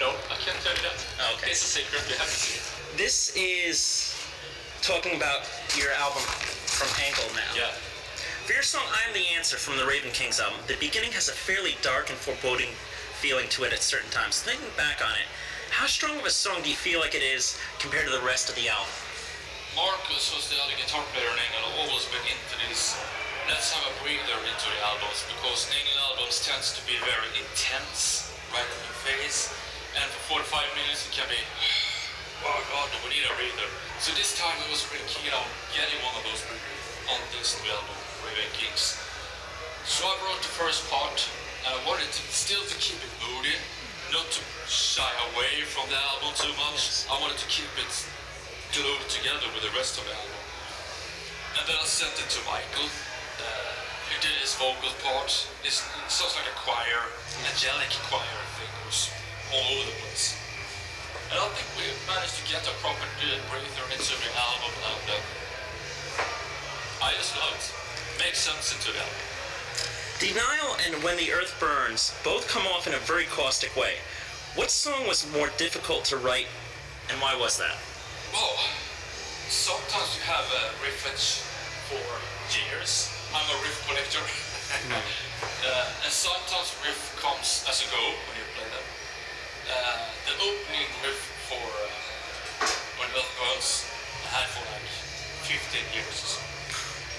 No, 0.00 0.14
I 0.30 0.36
can't 0.40 0.58
tell 0.64 0.72
you 0.72 0.82
that. 0.86 0.98
Okay. 1.36 1.50
It's 1.50 1.62
a 1.62 1.70
secret, 1.80 2.02
you 2.08 2.16
have 2.16 2.28
to 2.28 2.36
see 2.36 2.58
it. 2.58 2.64
This 2.96 3.34
is 3.36 4.14
talking 4.82 5.16
about 5.16 5.48
your 5.76 5.92
album 5.96 6.22
from 6.68 6.88
Engel 7.00 7.28
now. 7.36 7.52
Yeah. 7.54 7.72
For 8.44 8.52
your 8.52 8.66
song 8.66 8.82
I'm 8.90 9.14
the 9.14 9.22
Answer 9.38 9.56
from 9.56 9.78
the 9.78 9.86
Raven 9.86 10.10
Kings 10.10 10.40
album, 10.40 10.58
the 10.66 10.74
beginning 10.82 11.12
has 11.12 11.28
a 11.28 11.36
fairly 11.36 11.78
dark 11.80 12.10
and 12.10 12.18
foreboding 12.18 12.74
feeling 13.22 13.46
to 13.54 13.62
it 13.62 13.72
at 13.72 13.86
certain 13.86 14.10
times. 14.10 14.42
Thinking 14.42 14.66
back 14.74 14.98
on 14.98 15.14
it, 15.14 15.30
how 15.70 15.86
strong 15.86 16.18
of 16.18 16.26
a 16.26 16.34
song 16.34 16.58
do 16.60 16.68
you 16.68 16.76
feel 16.76 16.98
like 16.98 17.14
it 17.14 17.22
is 17.22 17.56
compared 17.78 18.04
to 18.04 18.12
the 18.12 18.26
rest 18.26 18.50
of 18.50 18.58
the 18.58 18.66
album? 18.66 18.90
Marcus 19.78 20.34
was 20.34 20.50
the 20.50 20.58
other 20.58 20.74
guitar 20.76 21.00
player 21.14 21.30
in 21.30 21.38
Engel, 21.38 21.86
always 21.86 22.04
been 22.10 22.26
into 22.26 22.56
this. 22.66 22.98
Let's 23.48 23.72
have 23.72 23.86
a 23.88 23.94
breather 24.02 24.36
into 24.42 24.66
the 24.68 24.80
albums 24.84 25.24
because 25.30 25.70
Engel 25.70 25.96
albums 26.10 26.44
tends 26.44 26.74
to 26.76 26.82
be 26.84 26.98
very 27.06 27.30
intense, 27.38 28.28
right 28.50 28.66
in 28.66 28.80
your 28.84 28.98
face, 29.06 29.54
and 30.32 30.44
for 30.48 30.64
45 30.64 30.80
minutes 30.80 31.04
it 31.04 31.12
can 31.12 31.28
be, 31.28 31.40
oh 32.48 32.60
god, 32.72 32.88
we 33.04 33.12
need 33.12 33.24
a 33.28 33.32
breather. 33.36 33.68
So 34.00 34.16
this 34.16 34.32
time 34.40 34.56
I 34.64 34.68
was 34.72 34.80
really 34.88 35.04
keen 35.04 35.28
on 35.28 35.44
getting 35.76 36.00
one 36.00 36.16
of 36.16 36.24
those 36.24 36.40
on 37.12 37.20
this 37.36 37.60
new 37.60 37.68
album, 37.68 37.96
Raven 38.24 38.48
Kings. 38.56 38.96
So 39.84 40.08
I 40.08 40.14
wrote 40.24 40.40
the 40.40 40.54
first 40.56 40.88
part, 40.88 41.28
and 41.68 41.76
I 41.76 41.80
wanted 41.84 42.08
to 42.08 42.22
still 42.32 42.64
to 42.64 42.76
keep 42.80 42.96
it 43.04 43.12
moody, 43.20 43.60
not 44.08 44.24
to 44.32 44.40
shy 44.64 45.10
away 45.32 45.68
from 45.68 45.90
the 45.92 46.00
album 46.00 46.32
too 46.38 46.54
much. 46.56 47.04
I 47.12 47.18
wanted 47.20 47.36
to 47.36 47.48
keep 47.52 47.68
it 47.76 47.92
glued 48.72 49.04
together 49.12 49.52
with 49.52 49.68
the 49.68 49.74
rest 49.76 50.00
of 50.00 50.08
the 50.08 50.16
album. 50.16 50.40
And 51.60 51.64
then 51.68 51.76
I 51.76 51.84
sent 51.84 52.16
it 52.16 52.28
to 52.32 52.40
Michael, 52.48 52.88
uh, 52.88 53.70
who 54.08 54.16
did 54.24 54.32
his 54.40 54.56
vocal 54.56 54.96
part. 55.04 55.28
It's, 55.60 55.84
it 55.84 56.08
sounds 56.08 56.32
like 56.40 56.48
a 56.48 56.56
choir, 56.56 57.04
angelic 57.52 57.92
choir 58.08 58.40
thing, 58.56 58.72
it 58.72 58.86
was 58.88 59.21
all 59.52 59.60
over 59.60 59.84
the 59.84 59.96
place. 60.00 60.36
I 61.32 61.48
think 61.52 61.68
we've 61.76 62.02
managed 62.08 62.36
to 62.40 62.44
get 62.48 62.64
a 62.64 62.74
proper 62.80 63.04
breather 63.16 63.86
into 63.92 64.14
the 64.16 64.30
album, 64.36 64.72
and 64.84 65.06
uh, 65.12 67.04
I 67.04 67.12
just 67.16 67.36
love 67.36 67.56
it. 67.56 67.64
Makes 68.20 68.40
sense 68.44 68.72
into 68.72 68.92
the 68.92 69.00
album. 69.00 69.20
Denial 70.20 70.76
and 70.84 71.02
When 71.04 71.16
the 71.16 71.32
Earth 71.32 71.56
Burns 71.58 72.12
both 72.22 72.48
come 72.48 72.66
off 72.68 72.86
in 72.86 72.94
a 72.94 73.02
very 73.08 73.24
caustic 73.24 73.74
way. 73.76 73.96
What 74.54 74.70
song 74.70 75.08
was 75.08 75.24
more 75.32 75.48
difficult 75.56 76.04
to 76.12 76.16
write, 76.16 76.48
and 77.08 77.20
why 77.20 77.34
was 77.36 77.56
that? 77.56 77.76
Well, 78.32 78.56
sometimes 79.48 80.16
you 80.16 80.22
have 80.28 80.44
a 80.52 80.64
riffage 80.84 81.40
for 81.88 82.04
years. 82.52 83.08
I'm 83.32 83.48
a 83.48 83.58
riff 83.64 83.80
collector. 83.88 84.20
uh, 84.92 86.04
and 86.04 86.12
sometimes 86.12 86.76
riff 86.84 87.16
comes 87.20 87.64
as 87.68 87.80
you 87.80 87.88
go 87.88 88.04
when 88.04 88.36
you 88.36 88.44
play 88.56 88.68
them. 88.68 88.91
Uh, 89.68 90.10
the 90.26 90.34
opening 90.42 90.90
riff 91.06 91.22
for 91.46 91.62
uh, 91.62 92.66
When 92.98 93.08
the 93.14 93.22
Earth 93.22 93.86
I 94.26 94.42
had 94.42 94.48
for 94.50 94.64
like 94.74 94.88
15 95.46 95.94
years 95.94 96.10
or 96.10 96.28
so. 96.34 96.40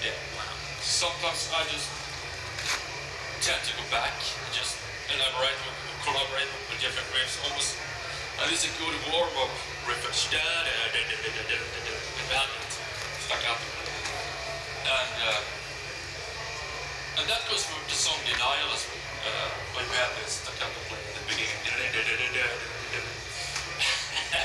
Yeah. 0.04 0.16
Sometimes 0.84 1.48
I 1.56 1.64
just 1.72 1.88
tend 3.40 3.60
to 3.64 3.72
go 3.80 3.84
back 3.88 4.12
and 4.12 4.50
just 4.52 4.76
elaborate, 5.08 5.56
with, 5.64 5.78
collaborate 6.04 6.50
with 6.68 6.80
different 6.84 7.08
riffs, 7.16 7.40
almost. 7.48 7.80
And 8.40 8.52
it's 8.52 8.68
a 8.68 8.72
good 8.76 8.96
warm-up 9.08 9.52
riffage. 9.88 10.28
Da, 10.28 10.40
da, 10.40 10.84
stuck. 13.24 13.40
And 14.84 15.14
uh, 15.24 15.40
and 17.20 17.24
that 17.30 17.40
goes 17.48 17.64
for 17.64 17.78
the 17.88 17.96
song 17.96 18.18
Denial 18.26 18.68
as 18.74 18.84
well. 18.84 19.13
Uh, 19.24 19.48
when 19.72 19.84
we 19.88 19.96
have 19.96 20.12
this 20.20 20.44
at 20.44 20.52
the 20.60 20.68
beginning. 21.28 21.50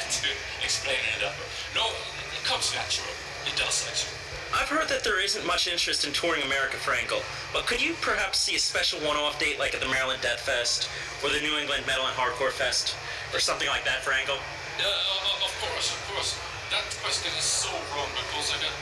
To 0.09 0.25
explain 0.63 0.97
it 1.15 1.21
way. 1.21 1.32
No, 1.75 1.86
it 2.34 2.41
comes 2.43 2.73
natural. 2.73 3.13
It 3.45 3.55
does 3.55 3.86
actually. 3.86 4.17
I've 4.57 4.67
heard 4.67 4.89
that 4.89 5.03
there 5.03 5.21
isn't 5.21 5.45
much 5.45 5.67
interest 5.69 6.01
in 6.01 6.13
touring 6.13 6.41
America 6.41 6.77
for 6.82 6.97
Engel, 6.97 7.21
but 7.53 7.67
could 7.67 7.77
you 7.77 7.93
perhaps 8.01 8.39
see 8.41 8.55
a 8.55 8.59
special 8.59 8.97
one-off 9.05 9.38
date 9.38 9.59
like 9.59 9.77
at 9.77 9.82
the 9.82 9.88
Maryland 9.88 10.21
Death 10.25 10.41
Fest 10.41 10.89
or 11.21 11.30
the 11.30 11.39
New 11.45 11.61
England 11.61 11.86
Metal 11.86 12.09
and 12.09 12.15
Hardcore 12.17 12.49
Fest 12.49 12.97
or 13.34 13.39
something 13.39 13.69
like 13.69 13.86
that 13.86 14.01
for 14.01 14.11
Engel? 14.11 14.41
Yeah, 14.82 14.89
uh, 14.89 15.45
of 15.45 15.53
course, 15.61 15.93
of 15.93 16.01
course. 16.09 16.34
That 16.73 16.86
question 17.05 17.30
is 17.38 17.45
so 17.45 17.69
wrong 17.93 18.09
because 18.17 18.49
I 18.49 18.57
get 18.65 18.73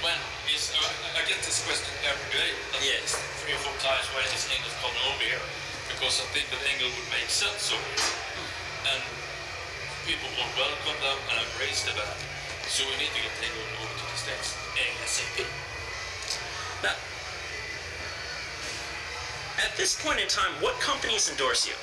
when 0.00 0.16
is 0.48 0.72
uh, 0.72 1.20
I 1.20 1.24
get 1.28 1.40
this 1.44 1.60
question 1.68 1.92
every 2.08 2.28
day. 2.32 2.50
Yes. 2.80 3.12
three 3.44 3.52
or 3.52 3.60
four 3.60 3.76
times 3.84 4.08
when 4.16 4.24
is 4.32 4.48
Engel 4.48 4.72
coming 4.80 5.04
over 5.12 5.20
here? 5.20 5.44
Because 5.92 6.24
I 6.24 6.26
think 6.32 6.48
that 6.48 6.60
Engel 6.72 6.88
would 6.88 7.10
make 7.12 7.28
sense 7.28 7.68
over 7.68 7.84
here, 8.00 8.16
and 8.96 9.00
people 10.08 10.28
will 10.40 10.48
welcome 10.56 10.96
them 11.04 11.18
and 11.32 11.36
embrace 11.44 11.84
the 11.84 11.92
band. 11.92 12.20
So 12.72 12.88
we 12.88 12.96
need 12.96 13.12
to 13.12 13.20
get 13.20 13.34
Engel 13.44 13.66
over 13.84 13.92
to 13.92 14.04
the 14.08 14.16
states 14.16 14.56
ASAP. 14.80 15.44
Now, 16.80 16.96
at 19.60 19.72
this 19.76 20.00
point 20.00 20.20
in 20.20 20.28
time, 20.32 20.52
what 20.64 20.80
companies 20.80 21.28
endorse 21.28 21.68
you? 21.68 21.76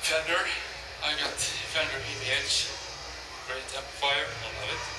Fender, 0.00 0.40
I 1.04 1.12
got 1.20 1.36
Fender 1.76 2.00
EVH, 2.00 2.72
great 3.46 3.68
amplifier, 3.76 4.24
I 4.24 4.48
love 4.64 4.72
it. 4.72 4.91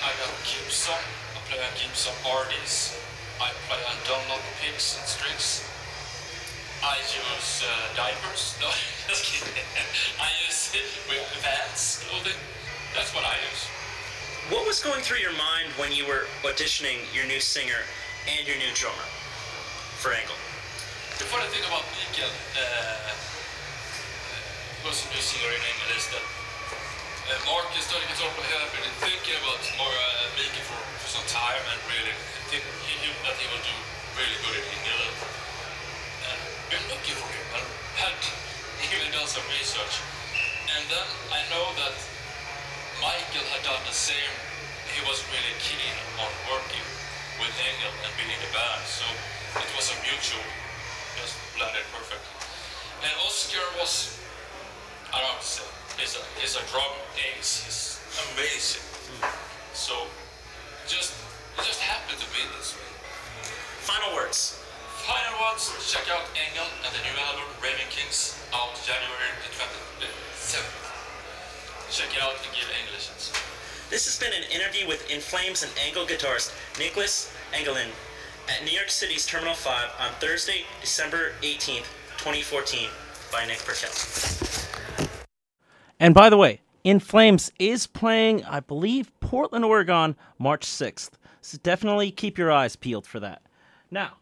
I 0.00 0.16
got 0.16 0.32
Gibson, 0.48 0.96
I 0.96 1.38
play 1.44 1.60
on 1.60 1.72
Gibson 1.76 2.16
RDs. 2.24 2.96
I 3.36 3.52
play 3.68 3.80
on 3.84 3.96
Dunlop 4.08 4.40
picks 4.60 4.96
and 4.96 5.04
strings. 5.04 5.60
I 6.80 6.96
use 7.04 7.60
uh, 7.60 7.68
diapers, 7.92 8.56
no, 8.60 8.72
just 9.08 9.28
kidding. 9.28 9.52
I 10.20 10.28
use 10.48 10.72
with 11.08 11.44
Vans 11.44 12.00
clothing. 12.08 12.40
That's 12.96 13.12
what 13.12 13.28
I 13.28 13.36
use. 13.44 13.68
What 14.48 14.66
was 14.66 14.80
going 14.80 15.04
through 15.04 15.20
your 15.20 15.36
mind 15.36 15.68
when 15.76 15.92
you 15.92 16.08
were 16.08 16.24
auditioning 16.48 17.04
your 17.12 17.26
new 17.28 17.40
singer 17.40 17.84
and 18.24 18.48
your 18.48 18.56
new 18.56 18.72
drummer 18.72 19.04
for 20.00 20.16
Engel? 20.16 20.36
The 21.20 21.28
funny 21.28 21.44
thing 21.52 21.60
about 21.68 21.84
Mikael, 21.92 22.32
uh, 22.56 22.64
uh, 22.64 23.12
who's 24.80 25.04
a 25.04 25.08
new 25.12 25.20
singer 25.20 25.52
in 25.52 25.60
Engel, 25.60 25.92
is 25.92 26.08
that 26.08 26.24
Mark 27.46 27.70
is 27.78 27.86
to 27.86 27.94
talk 27.94 28.34
about 28.34 28.50
have 28.58 28.74
been 28.74 28.90
thinking 29.06 29.38
about 29.38 29.62
uh, 29.62 29.86
Mikael 30.34 30.66
for, 30.66 30.82
for 30.98 31.08
some 31.14 31.26
time 31.30 31.62
and 31.70 31.78
really 31.86 32.10
think 32.50 32.66
he 32.82 32.98
knew 33.06 33.14
that 33.22 33.38
he 33.38 33.46
would 33.54 33.62
do 33.62 33.76
really 34.18 34.38
good 34.42 34.58
in 34.58 34.66
Engel. 34.66 35.14
And 36.26 36.38
been 36.74 36.84
looking 36.90 37.14
for 37.14 37.30
him 37.30 37.46
and 37.54 37.66
had 38.02 38.18
even 38.82 39.14
done 39.14 39.30
some 39.30 39.46
research. 39.46 40.02
And 40.74 40.82
then 40.90 41.06
I 41.30 41.46
know 41.54 41.70
that 41.78 41.94
Michael 42.98 43.46
had 43.54 43.62
done 43.62 43.82
the 43.86 43.94
same. 43.94 44.34
He 44.90 44.98
was 45.06 45.22
really 45.30 45.54
keen 45.62 45.94
on 46.18 46.30
working 46.50 46.82
with 47.38 47.54
Engel 47.62 47.94
and 48.04 48.10
being 48.18 48.34
in 48.34 48.42
the 48.42 48.50
band, 48.50 48.82
so 48.84 49.06
it 49.54 49.70
was 49.78 49.86
a 49.94 49.96
mutual, 50.02 50.42
just 51.14 51.38
blended 51.54 51.86
perfectly. 51.94 52.34
And 53.06 53.14
Oscar 53.22 53.64
was, 53.78 54.19
he's 56.00 56.16
a, 56.16 56.22
a 56.56 56.64
drum 56.72 56.88
ace. 57.36 57.60
He's 57.64 58.00
amazing. 58.32 58.84
So 59.76 60.08
just 60.88 61.12
it 61.60 61.64
just 61.64 61.80
happened 61.80 62.18
to 62.18 62.28
be 62.32 62.40
this 62.56 62.72
way. 62.72 62.88
Final 63.84 64.16
words. 64.16 64.56
Final 65.04 65.36
words. 65.44 65.68
check 65.84 66.08
out 66.08 66.24
Engel 66.36 66.68
and 66.84 66.92
the 66.92 67.02
new 67.04 67.16
album 67.28 67.44
Raven 67.62 67.88
Kings 67.92 68.40
out 68.52 68.72
January 68.80 69.28
the 69.44 69.52
27th. 69.52 70.80
Check 71.92 72.16
it 72.16 72.22
out 72.22 72.32
and 72.32 72.52
give 72.56 72.68
answer. 72.70 73.34
This 73.90 74.06
has 74.06 74.18
been 74.18 74.32
an 74.32 74.48
interview 74.50 74.86
with 74.86 75.10
In 75.10 75.20
Flames 75.20 75.62
and 75.62 75.72
Engel 75.86 76.06
guitarist 76.06 76.54
Nicholas 76.78 77.32
Engelin 77.52 77.90
at 78.48 78.64
New 78.64 78.72
York 78.72 78.90
City's 78.90 79.26
Terminal 79.26 79.54
5 79.54 79.90
on 80.00 80.12
Thursday, 80.20 80.64
December 80.80 81.32
18th, 81.42 81.90
2014 82.18 82.88
by 83.32 83.46
Nick 83.46 83.64
Burkell. 83.66 84.59
And 86.00 86.14
by 86.14 86.30
the 86.30 86.38
way, 86.38 86.62
In 86.82 86.98
Flames 86.98 87.52
is 87.58 87.86
playing, 87.86 88.42
I 88.46 88.60
believe, 88.60 89.12
Portland, 89.20 89.66
Oregon, 89.66 90.16
March 90.38 90.66
6th. 90.66 91.10
So 91.42 91.58
definitely 91.62 92.10
keep 92.10 92.38
your 92.38 92.50
eyes 92.50 92.74
peeled 92.74 93.06
for 93.06 93.20
that. 93.20 93.42
Now, 93.90 94.14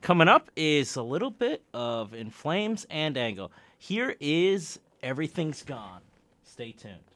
coming 0.00 0.28
up 0.28 0.48
is 0.54 0.94
a 0.94 1.02
little 1.02 1.32
bit 1.32 1.64
of 1.74 2.14
In 2.14 2.30
Flames 2.30 2.86
and 2.88 3.16
Engel. 3.16 3.50
Here 3.78 4.14
is 4.20 4.78
Everything's 5.02 5.64
Gone. 5.64 6.02
Stay 6.44 6.70
tuned. 6.70 7.07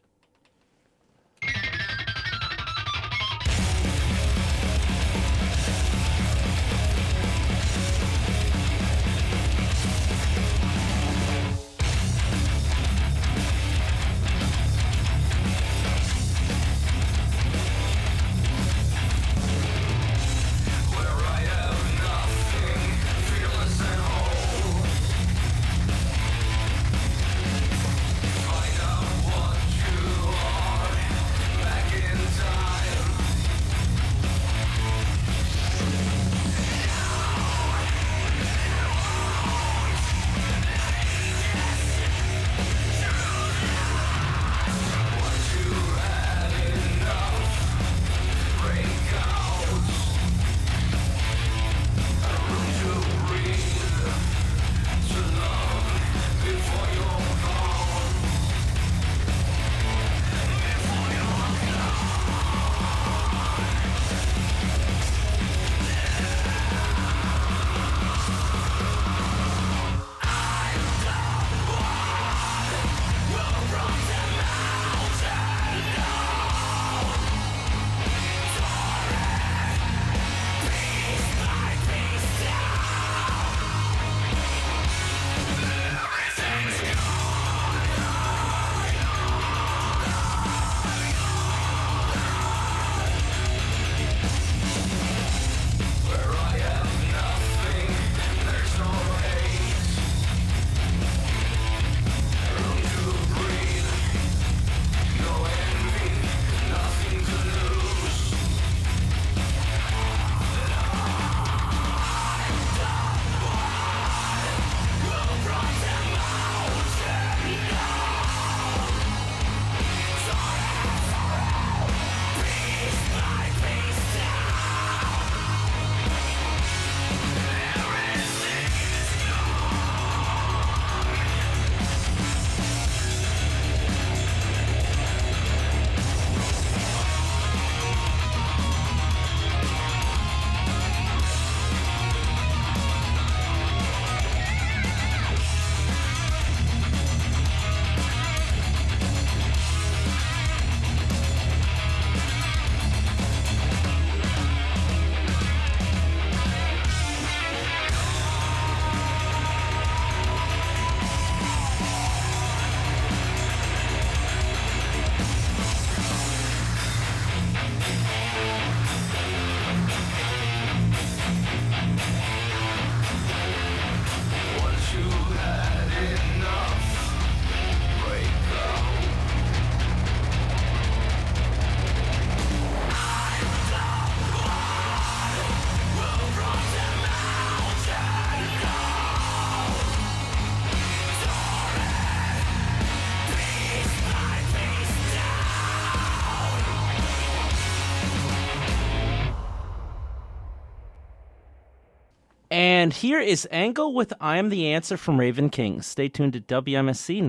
And 202.82 202.92
here 202.92 203.20
is 203.20 203.46
Engel 203.52 203.94
with 203.94 204.12
I 204.20 204.38
Am 204.38 204.48
the 204.48 204.66
Answer 204.66 204.96
from 204.96 205.20
Raven 205.20 205.50
King. 205.50 205.82
Stay 205.82 206.08
tuned 206.08 206.32
to 206.32 206.40
WMSC 206.40 207.22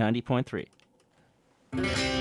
90.3. 1.72 2.13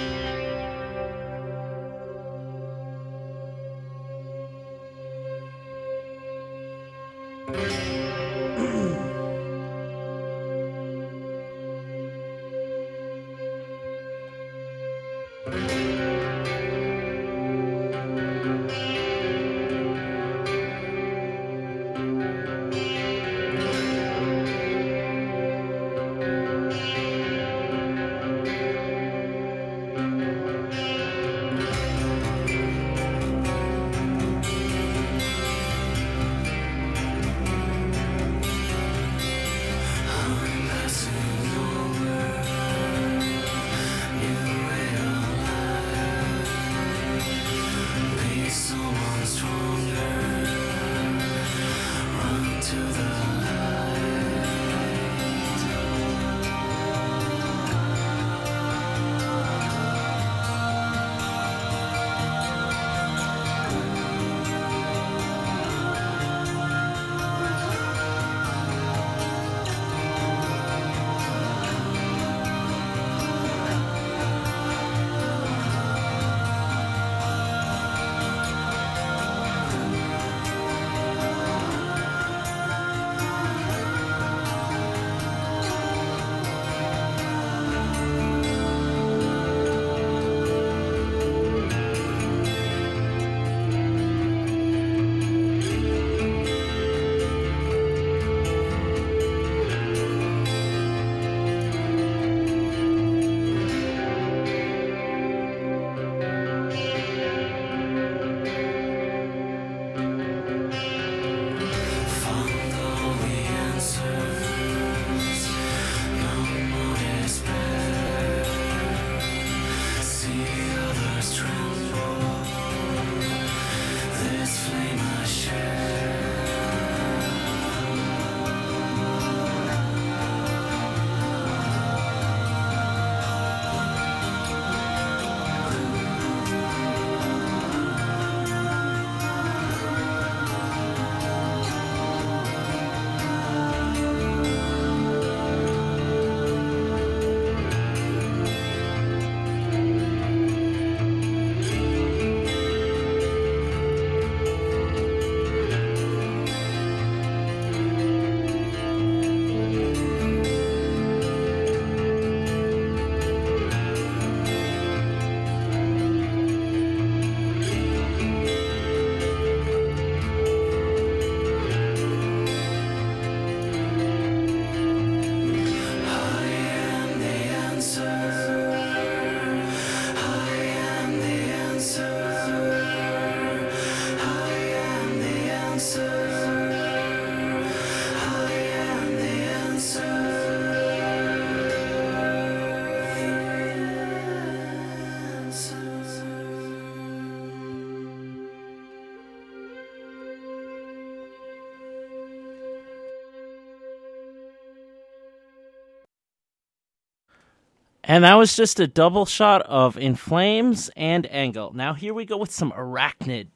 And 208.13 208.25
that 208.25 208.35
was 208.35 208.55
just 208.55 208.79
a 208.79 208.87
double 208.87 209.25
shot 209.25 209.63
of 209.63 209.97
In 209.97 210.17
Flames 210.17 210.91
and 210.97 211.27
Engel. 211.31 211.73
Now 211.73 211.95
here 211.95 212.13
we 212.13 212.27
go 212.27 212.37
with 212.37 212.51
some 212.51 212.71
Arachnid. 212.73 213.47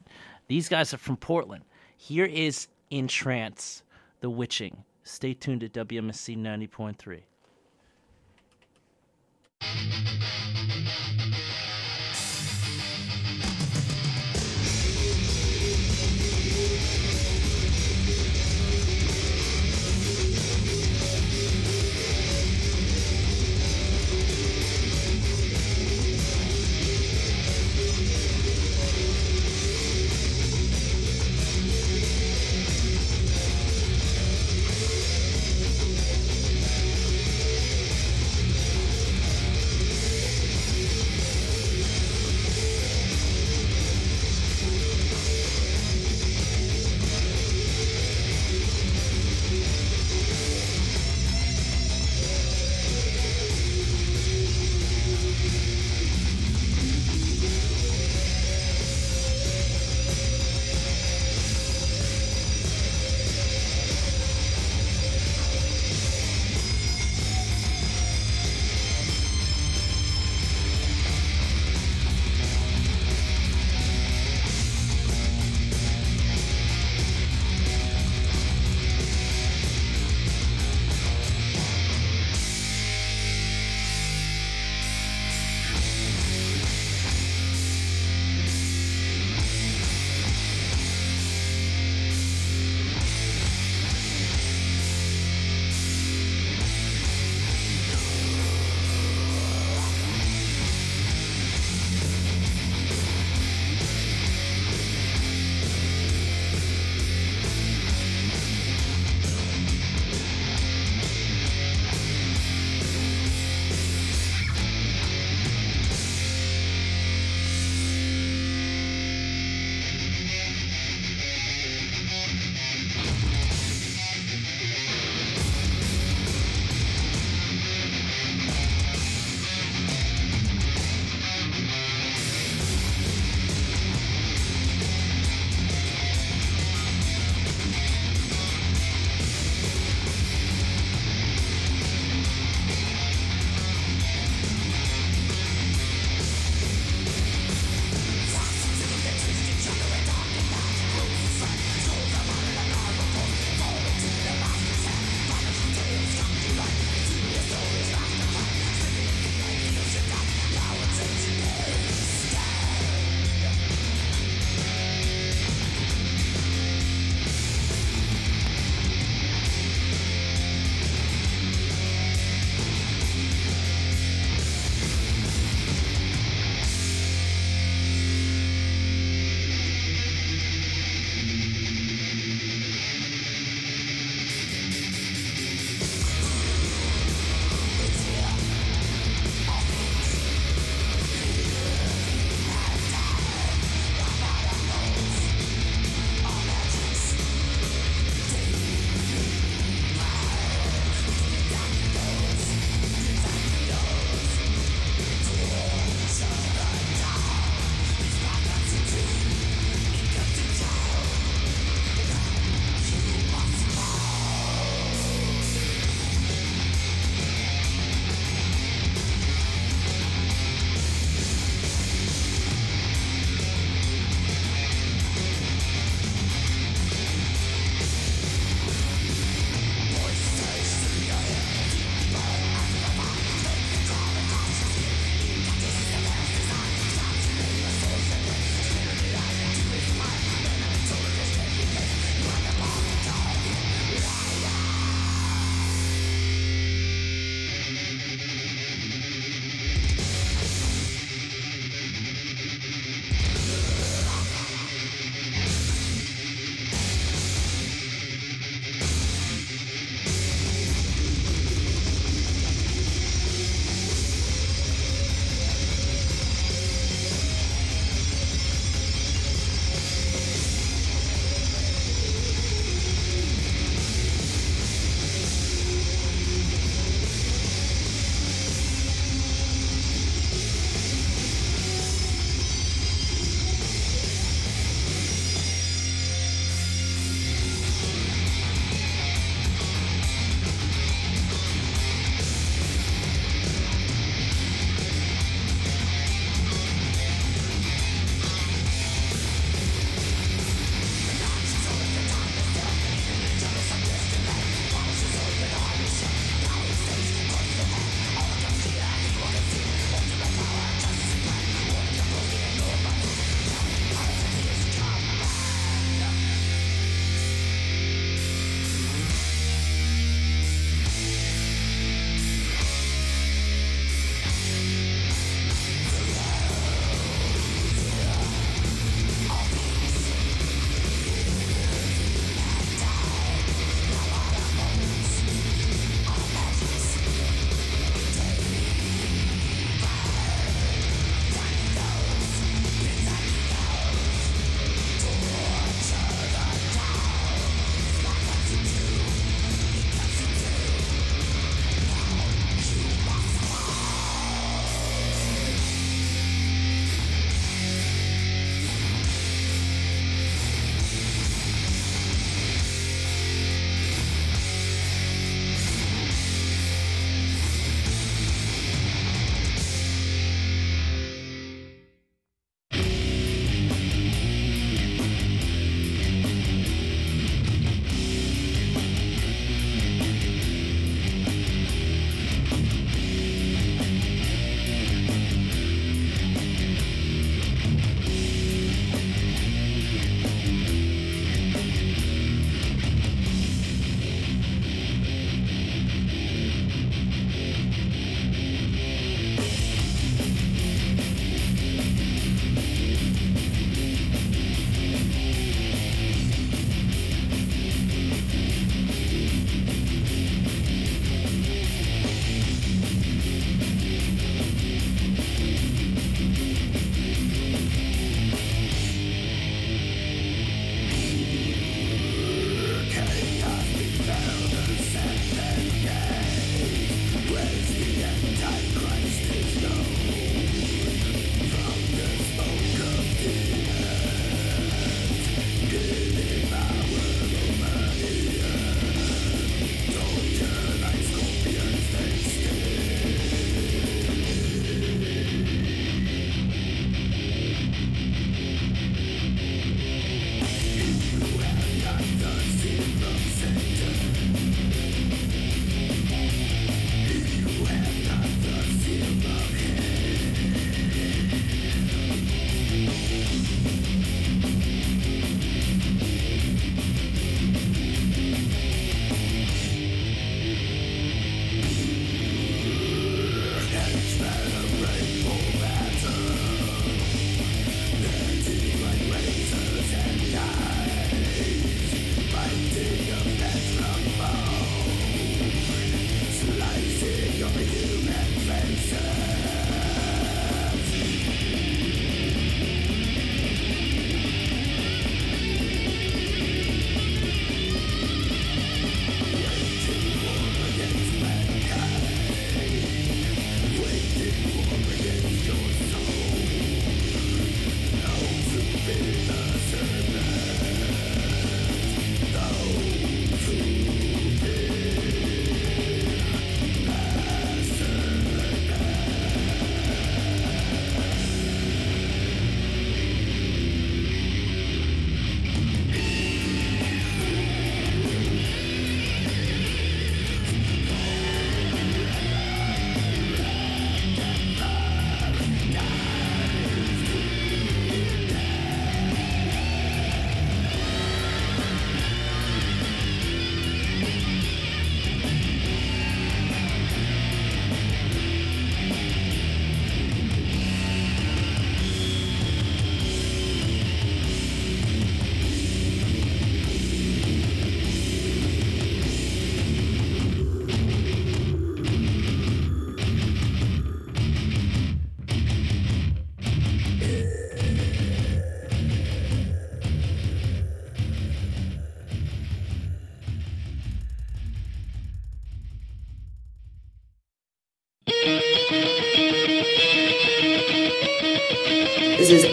These 0.49 0.71
guys 0.71 0.95
are 0.95 0.97
from 0.97 1.19
Portland. 1.19 1.65
Here 1.99 2.25
is 2.25 2.69
Entrance, 2.91 3.83
The 4.21 4.31
Witching. 4.31 4.83
Stay 5.05 5.35
tuned 5.35 5.61
to 5.61 5.69
WMSC 5.69 6.39
90.3. 6.39 7.21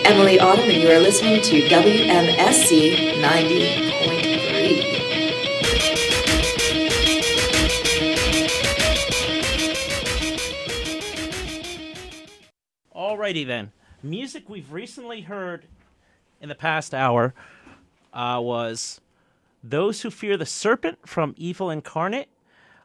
Emilie 0.05 0.39
Autumn, 0.39 0.69
and 0.69 0.81
you 0.81 0.91
are 0.91 0.99
listening 0.99 1.41
to 1.41 1.61
WMSC 1.69 3.21
90.3. 3.21 4.93
Alrighty 12.93 13.47
then. 13.47 13.71
Music 14.01 14.49
we've 14.49 14.73
recently 14.73 15.21
heard 15.21 15.67
in 16.41 16.49
the 16.49 16.55
past 16.55 16.93
hour 16.93 17.33
uh, 18.13 18.39
was 18.41 18.99
Those 19.63 20.01
Who 20.01 20.11
Fear 20.11 20.35
the 20.35 20.45
Serpent 20.45 21.07
from 21.07 21.33
Evil 21.37 21.69
Incarnate, 21.69 22.27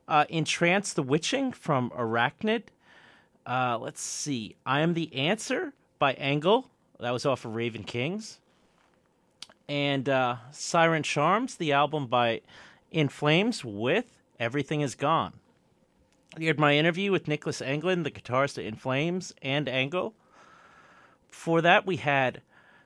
uh, 0.07 0.25
Entrance 0.31 0.93
the 0.93 1.03
Witching 1.03 1.51
from 1.51 1.91
Arachnid. 1.91 2.65
Uh, 3.45 3.77
let's 3.81 4.01
see. 4.01 4.55
I 4.65 4.81
Am 4.81 4.95
the 4.95 5.13
Answer 5.15 5.73
by 5.99 6.13
Engel. 6.13 6.71
That 7.01 7.13
was 7.13 7.25
off 7.25 7.45
of 7.45 7.55
Raven 7.55 7.85
Kings. 7.85 8.41
And 9.69 10.09
uh, 10.09 10.37
Siren 10.51 11.05
Charms, 11.05 11.55
the 11.55 11.73
album 11.73 12.07
by 12.07 12.41
In 12.91 13.09
Flames 13.09 13.65
with 13.65 14.19
Everything 14.41 14.81
Is 14.81 14.97
Gone. 14.97 15.35
You 16.37 16.49
heard 16.49 16.59
my 16.59 16.75
interview 16.75 17.13
with 17.13 17.29
Nicholas 17.29 17.61
Engelin, 17.61 18.03
the 18.03 18.11
guitarist 18.11 18.59
of 18.59 18.65
In 18.65 18.75
Flames 18.75 19.33
and 19.43 19.69
Engel. 19.69 20.15
For 21.29 21.61
that, 21.61 21.87
we 21.87 21.97
had 21.97 22.43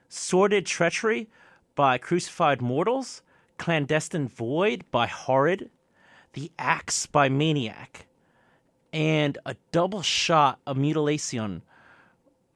Sordid 0.09 0.67
Treachery 0.67 1.27
by 1.73 1.97
Crucified 1.97 2.61
Mortals, 2.61 3.23
Clandestine 3.57 4.27
Void 4.27 4.83
by 4.91 5.07
Horrid, 5.07 5.71
The 6.33 6.51
Axe 6.59 7.07
by 7.07 7.29
Maniac, 7.29 8.05
and 8.91 9.39
a 9.43 9.55
double 9.71 10.03
shot 10.03 10.59
of 10.67 10.77
Mutilation 10.77 11.63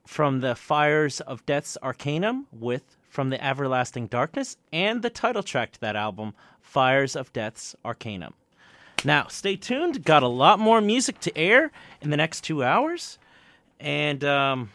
from 0.07 0.39
the 0.39 0.55
Fires 0.55 1.19
of 1.21 1.45
Death's 1.45 1.77
Arcanum 1.83 2.47
with 2.51 2.95
From 3.09 3.29
the 3.29 3.43
Everlasting 3.43 4.07
Darkness, 4.07 4.55
and 4.71 5.01
the 5.01 5.09
title 5.09 5.43
track 5.43 5.73
to 5.73 5.79
that 5.81 5.97
album, 5.97 6.33
Fires 6.61 7.15
of 7.15 7.33
Death's 7.33 7.75
Arcanum. 7.83 8.33
Now, 9.03 9.27
stay 9.27 9.57
tuned. 9.57 10.05
Got 10.05 10.23
a 10.23 10.27
lot 10.27 10.59
more 10.59 10.81
music 10.81 11.19
to 11.19 11.37
air 11.37 11.71
in 12.01 12.09
the 12.09 12.17
next 12.17 12.41
two 12.41 12.63
hours. 12.63 13.19
And 13.79 14.23
um, 14.23 14.71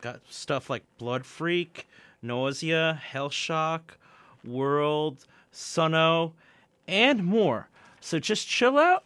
got 0.00 0.20
stuff 0.28 0.68
like 0.70 0.82
Blood 0.96 1.24
Freak, 1.24 1.86
Nausea, 2.22 3.00
Hellshock, 3.12 3.80
World, 4.44 5.24
Suno, 5.52 6.32
and 6.88 7.24
more. 7.24 7.68
So 8.00 8.18
just 8.18 8.48
chill 8.48 8.78
out 8.78 9.04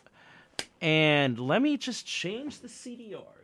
and 0.80 1.38
let 1.38 1.60
me 1.60 1.76
just 1.76 2.06
change 2.06 2.60
the 2.60 2.68
CDRs. 2.68 3.42